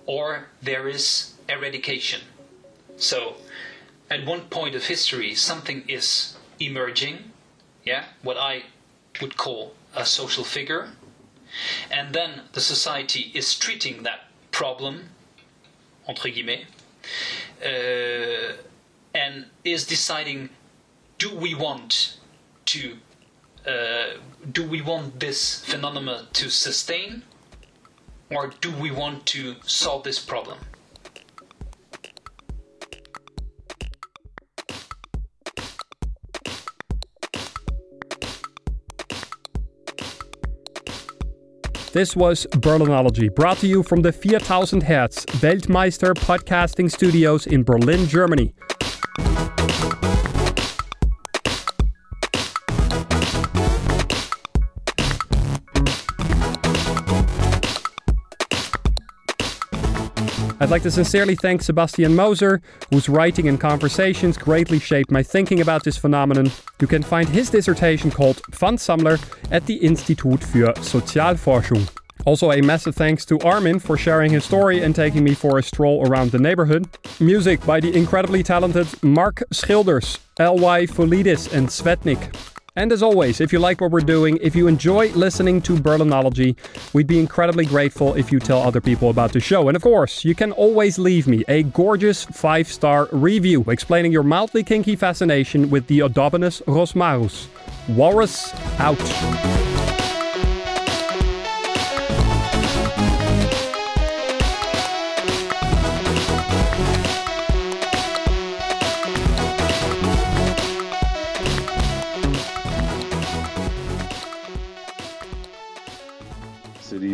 or 0.05 0.47
there 0.61 0.87
is 0.87 1.33
eradication. 1.47 2.21
So, 2.97 3.35
at 4.09 4.25
one 4.25 4.41
point 4.41 4.75
of 4.75 4.85
history, 4.85 5.33
something 5.35 5.83
is 5.87 6.35
emerging, 6.59 7.31
yeah, 7.85 8.05
what 8.21 8.37
I 8.37 8.63
would 9.21 9.37
call 9.37 9.73
a 9.95 10.05
social 10.05 10.43
figure, 10.43 10.89
and 11.91 12.13
then 12.13 12.41
the 12.53 12.61
society 12.61 13.31
is 13.33 13.57
treating 13.57 14.03
that 14.03 14.27
problem, 14.51 15.09
entre 16.07 16.31
guillemets, 16.31 16.65
uh, 17.63 18.53
and 19.13 19.45
is 19.63 19.85
deciding 19.85 20.49
do 21.17 21.35
we 21.35 21.53
want 21.53 22.17
to 22.65 22.97
uh, 23.67 24.17
do 24.51 24.67
we 24.67 24.81
want 24.81 25.19
this 25.19 25.63
phenomenon 25.65 26.27
to 26.33 26.49
sustain 26.49 27.23
or 28.31 28.51
do 28.61 28.71
we 28.71 28.89
want 28.91 29.25
to 29.25 29.55
solve 29.63 30.03
this 30.03 30.19
problem 30.19 30.57
This 41.91 42.15
was 42.15 42.45
Berlinology, 42.51 43.33
brought 43.33 43.57
to 43.57 43.67
you 43.67 43.81
from 43.81 44.03
the 44.03 44.11
4000 44.11 44.83
Hertz 44.83 45.25
Weltmeister 45.41 46.13
podcasting 46.13 46.91
studios 46.91 47.47
in 47.47 47.63
Berlin, 47.63 48.05
Germany. 48.05 48.53
I'd 60.69 60.73
like 60.73 60.83
to 60.83 60.91
sincerely 60.91 61.33
thank 61.33 61.63
Sebastian 61.63 62.15
Moser, 62.15 62.61
whose 62.91 63.09
writing 63.09 63.47
and 63.47 63.59
conversations 63.59 64.37
greatly 64.37 64.77
shaped 64.77 65.09
my 65.09 65.23
thinking 65.23 65.61
about 65.61 65.83
this 65.83 65.97
phenomenon. 65.97 66.51
You 66.79 66.85
can 66.85 67.01
find 67.01 67.27
his 67.27 67.49
dissertation 67.49 68.11
called 68.11 68.39
Pfandsammler 68.51 69.19
at 69.49 69.65
the 69.65 69.77
Institut 69.77 70.41
für 70.41 70.71
Sozialforschung. 70.75 71.89
Also, 72.27 72.51
a 72.51 72.61
massive 72.61 72.95
thanks 72.95 73.25
to 73.25 73.39
Armin 73.39 73.79
for 73.79 73.97
sharing 73.97 74.31
his 74.31 74.45
story 74.45 74.83
and 74.83 74.95
taking 74.95 75.23
me 75.23 75.33
for 75.33 75.57
a 75.57 75.63
stroll 75.63 76.07
around 76.07 76.29
the 76.29 76.37
neighborhood. 76.37 76.87
Music 77.19 77.65
by 77.65 77.79
the 77.79 77.91
incredibly 77.97 78.43
talented 78.43 78.87
Mark 79.01 79.41
Schilders, 79.51 80.19
L.Y. 80.37 80.85
Folidis, 80.85 81.51
and 81.51 81.67
Svetnik. 81.67 82.31
And 82.75 82.91
as 82.91 83.03
always, 83.03 83.41
if 83.41 83.51
you 83.51 83.59
like 83.59 83.81
what 83.81 83.91
we're 83.91 84.01
doing, 84.01 84.37
if 84.41 84.55
you 84.55 84.67
enjoy 84.67 85.11
listening 85.11 85.61
to 85.63 85.75
Berlinology, 85.75 86.55
we'd 86.93 87.07
be 87.07 87.19
incredibly 87.19 87.65
grateful 87.65 88.13
if 88.15 88.31
you 88.31 88.39
tell 88.39 88.61
other 88.61 88.81
people 88.81 89.09
about 89.09 89.33
the 89.33 89.39
show. 89.39 89.67
And 89.67 89.75
of 89.75 89.81
course, 89.81 90.23
you 90.23 90.35
can 90.35 90.51
always 90.51 90.99
leave 90.99 91.27
me 91.27 91.43
a 91.47 91.63
gorgeous 91.63 92.25
five 92.25 92.67
star 92.67 93.07
review 93.11 93.63
explaining 93.67 94.11
your 94.11 94.23
mildly 94.23 94.63
kinky 94.63 94.95
fascination 94.95 95.69
with 95.69 95.87
the 95.87 95.99
Odobenus 95.99 96.61
rosmarus. 96.63 97.47
Walrus 97.89 98.53
out. 98.79 99.68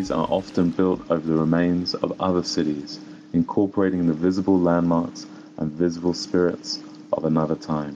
Cities 0.05 0.17
are 0.19 0.27
often 0.29 0.69
built 0.69 1.01
over 1.09 1.25
the 1.25 1.33
remains 1.33 1.95
of 1.95 2.21
other 2.21 2.43
cities, 2.43 2.99
incorporating 3.33 4.05
the 4.05 4.13
visible 4.13 4.59
landmarks 4.59 5.25
and 5.57 5.71
visible 5.71 6.13
spirits 6.13 6.77
of 7.11 7.25
another 7.25 7.55
time. 7.55 7.95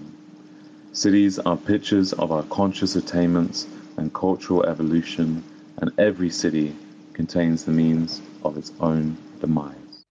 Cities 0.91 1.37
are 1.37 1.55
pictures 1.55 2.13
of 2.13 2.31
our 2.31 2.41
conscious 2.45 2.95
attainments 2.95 3.67
and 3.97 4.11
cultural 4.11 4.65
evolution, 4.65 5.43
and 5.77 5.91
every 5.99 6.31
city 6.31 6.75
contains 7.13 7.65
the 7.65 7.71
means 7.71 8.23
of 8.43 8.57
its 8.57 8.71
own 8.79 9.15
demise. 9.39 10.03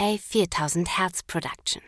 A 0.00 0.16
4000 0.16 0.88
Hertz 0.88 1.20
production. 1.20 1.82